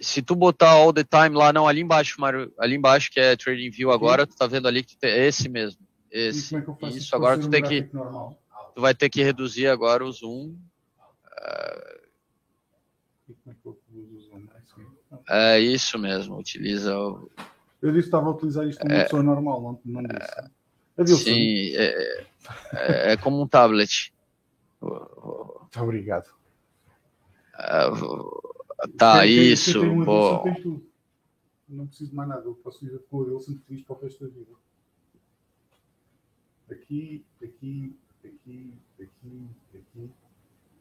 [0.00, 3.36] se tu botar all the time lá, não, ali embaixo, Mário, ali embaixo que é
[3.36, 5.86] Trading View agora, tu tá vendo ali que é esse mesmo.
[6.10, 6.56] Esse.
[6.56, 7.88] É isso, agora tu tem que.
[7.92, 8.40] Normal?
[8.74, 10.56] Tu vai ter que reduzir agora o zoom.
[11.26, 12.00] Uh,
[15.30, 17.30] é isso mesmo, utiliza o,
[17.82, 21.24] eu disse que estava a utilizar isto como uma é, pessoa normal, não, não disse.
[21.24, 22.26] sim, é,
[22.74, 24.12] é, é, como um tablet.
[24.82, 26.28] Muito obrigado.
[27.54, 29.80] Uh, tá, tem, isso.
[29.80, 30.44] Tem pô.
[31.68, 34.30] Não preciso mais nada, eu posso ir com ele sempre feliz para o resto da
[34.30, 34.52] vida.
[36.70, 40.10] Aqui, aqui, aqui, aqui, aqui.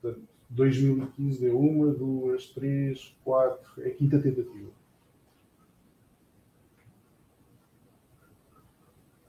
[0.01, 3.81] Portanto, 2015 é uma, duas, três, quatro.
[3.84, 4.69] É a quinta tentativa.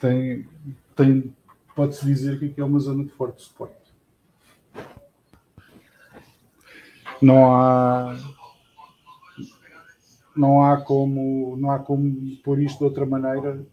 [0.00, 0.48] tem,
[0.96, 1.36] tem
[1.76, 3.76] pode-se dizer que aqui é uma zona de forte suporte.
[7.20, 8.16] Não há
[10.34, 13.64] não há como não há como pôr isto de outra maneira.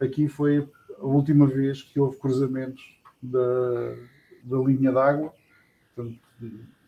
[0.00, 0.66] Aqui foi
[0.98, 3.94] a última vez que houve cruzamentos da,
[4.42, 5.32] da linha d'água.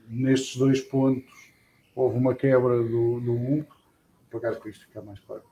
[0.08, 1.52] Nestes dois pontos
[1.94, 3.56] houve uma quebra do, do 1.
[3.56, 3.66] Vou
[4.30, 5.42] pagar para isto ficar mais claro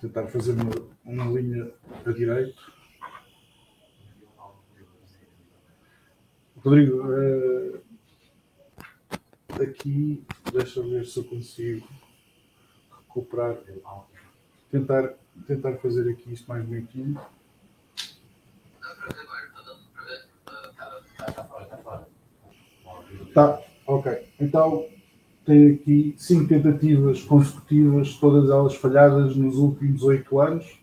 [0.00, 0.72] tentar fazer uma,
[1.04, 1.70] uma linha
[2.06, 2.72] a direito.
[6.56, 7.82] Rodrigo, uh,
[9.62, 11.86] aqui, deixa ver se eu consigo
[12.90, 13.58] recuperar,
[14.70, 15.14] tentar,
[15.46, 17.20] tentar fazer aqui isto mais bonitinho.
[23.34, 24.12] Tá, ok.
[24.40, 24.86] Então,
[25.44, 30.78] tem aqui cinco tentativas consecutivas, todas elas falhadas nos últimos oito anos.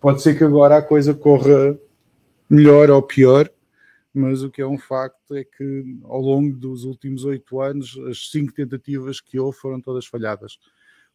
[0.00, 1.78] Pode ser que agora a coisa corra
[2.48, 3.50] melhor ou pior,
[4.12, 8.30] mas o que é um facto é que ao longo dos últimos oito anos, as
[8.30, 10.58] cinco tentativas que houve foram todas falhadas.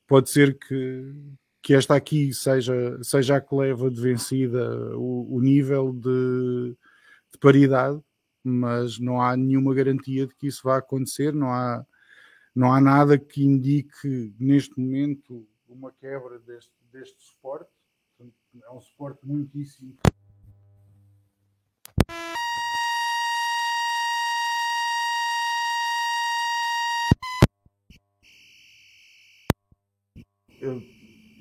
[0.08, 1.14] Pode ser que,
[1.62, 6.76] que esta aqui seja, seja a que leva de vencida o, o nível de,
[7.32, 8.02] de paridade,
[8.44, 11.86] mas não há nenhuma garantia de que isso vá acontecer, não há,
[12.56, 17.70] não há nada que indique neste momento uma quebra deste, deste suporte.
[18.64, 19.96] É um suporte muitíssimo.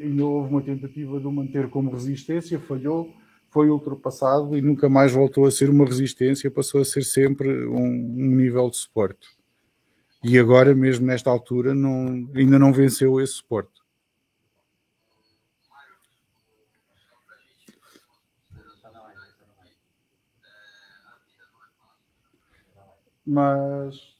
[0.01, 3.15] ainda houve uma tentativa de o manter como resistência, falhou
[3.51, 7.83] foi ultrapassado e nunca mais voltou a ser uma resistência, passou a ser sempre um,
[7.83, 9.29] um nível de suporte.
[10.23, 13.79] E agora, mesmo nesta altura, não, ainda não venceu esse suporte.
[23.25, 24.17] Mas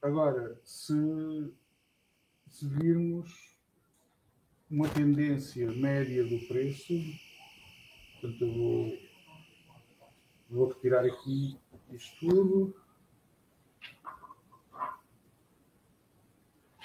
[0.00, 1.52] agora, se,
[2.48, 3.41] se virmos
[4.72, 6.94] uma tendência média do preço.
[8.18, 8.98] Portanto, eu vou,
[10.48, 11.58] vou retirar aqui
[11.92, 12.74] isto tudo.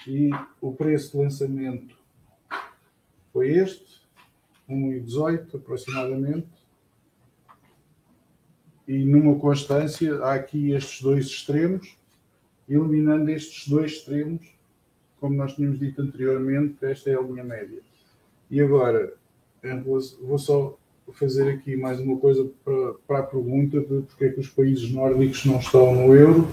[0.06, 0.28] E
[0.60, 1.96] o preço de lançamento
[3.32, 4.06] foi este,
[4.68, 6.48] 1,18 aproximadamente.
[8.86, 11.96] E numa constância, há aqui estes dois extremos,
[12.68, 14.57] eliminando estes dois extremos,
[15.20, 17.80] como nós tínhamos dito anteriormente, esta é a linha média.
[18.50, 19.14] E agora,
[20.22, 20.78] vou só
[21.12, 24.90] fazer aqui mais uma coisa para, para a pergunta de porque é que os países
[24.90, 26.48] nórdicos não estão no euro.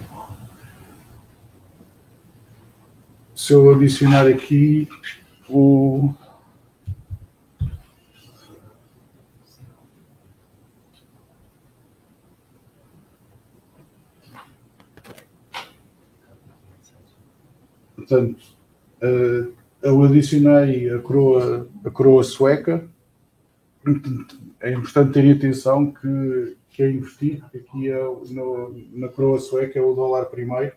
[3.36, 4.88] Se eu adicionar aqui
[5.50, 6.14] o.
[17.96, 18.55] Portanto,
[19.06, 22.90] Uh, eu adicionei a coroa, a coroa sueca.
[24.60, 29.82] É importante ter atenção que, que é investir, aqui é, no, na coroa sueca é
[29.82, 30.76] o dólar primeiro.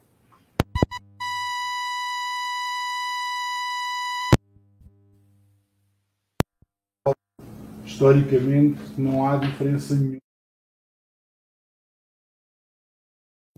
[7.82, 10.18] Historicamente não há diferença nenhuma.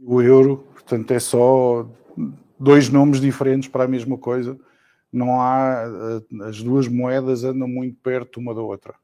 [0.01, 1.88] O euro, portanto, é só
[2.61, 4.59] dois nomes diferentes para a mesma coisa.
[5.12, 5.85] Não há.
[6.31, 8.95] Eh, as duas moedas andam muito perto uma da outra.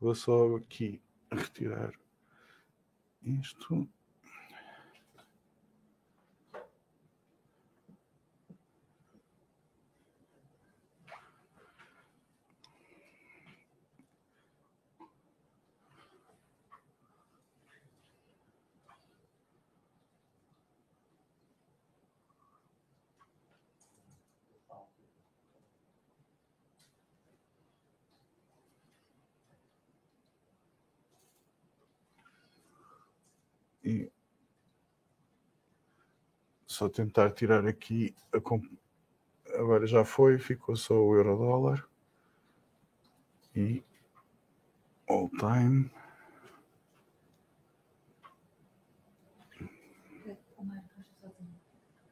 [0.00, 1.00] Vou só aqui
[1.30, 1.92] retirar
[3.22, 3.88] isto.
[33.84, 34.10] e
[36.82, 38.64] só tentar tirar aqui a comp...
[39.54, 41.86] agora já foi, ficou só o euro dólar
[43.54, 43.84] e
[45.08, 45.90] all time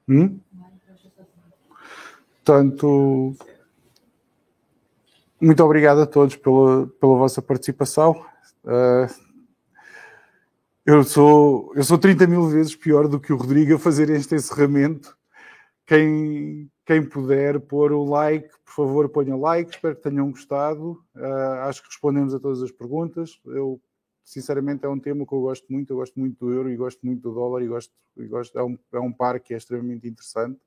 [0.09, 0.38] hum?
[2.44, 3.36] Portanto,
[5.40, 8.24] muito obrigado a todos pela, pela vossa participação.
[8.64, 9.30] Uh,
[10.85, 14.35] eu sou, eu sou 30 mil vezes pior do que o Rodrigo a fazer este
[14.35, 15.16] encerramento.
[15.86, 19.70] Quem, quem puder pôr o like, por favor, ponha like.
[19.70, 21.02] Espero que tenham gostado.
[21.15, 23.40] Uh, acho que respondemos a todas as perguntas.
[23.44, 23.81] Eu,
[24.24, 25.93] sinceramente, é um tema que eu gosto muito.
[25.93, 28.62] Eu gosto muito do euro e gosto muito do dólar e gosto, e gosto é,
[28.62, 30.61] um, é um par que é extremamente interessante.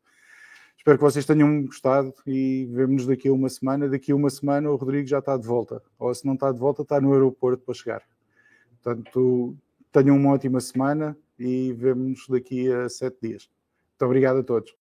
[0.77, 3.90] Espero que vocês tenham gostado e vemos-nos daqui a uma semana.
[3.90, 5.81] Daqui a uma semana o Rodrigo já está de volta.
[5.98, 8.03] Ou se não está de volta, está no aeroporto para chegar.
[8.81, 9.57] Portanto,
[9.94, 13.49] Tenham uma ótima semana e vemos daqui a sete dias.
[13.91, 14.72] Muito obrigado a todos.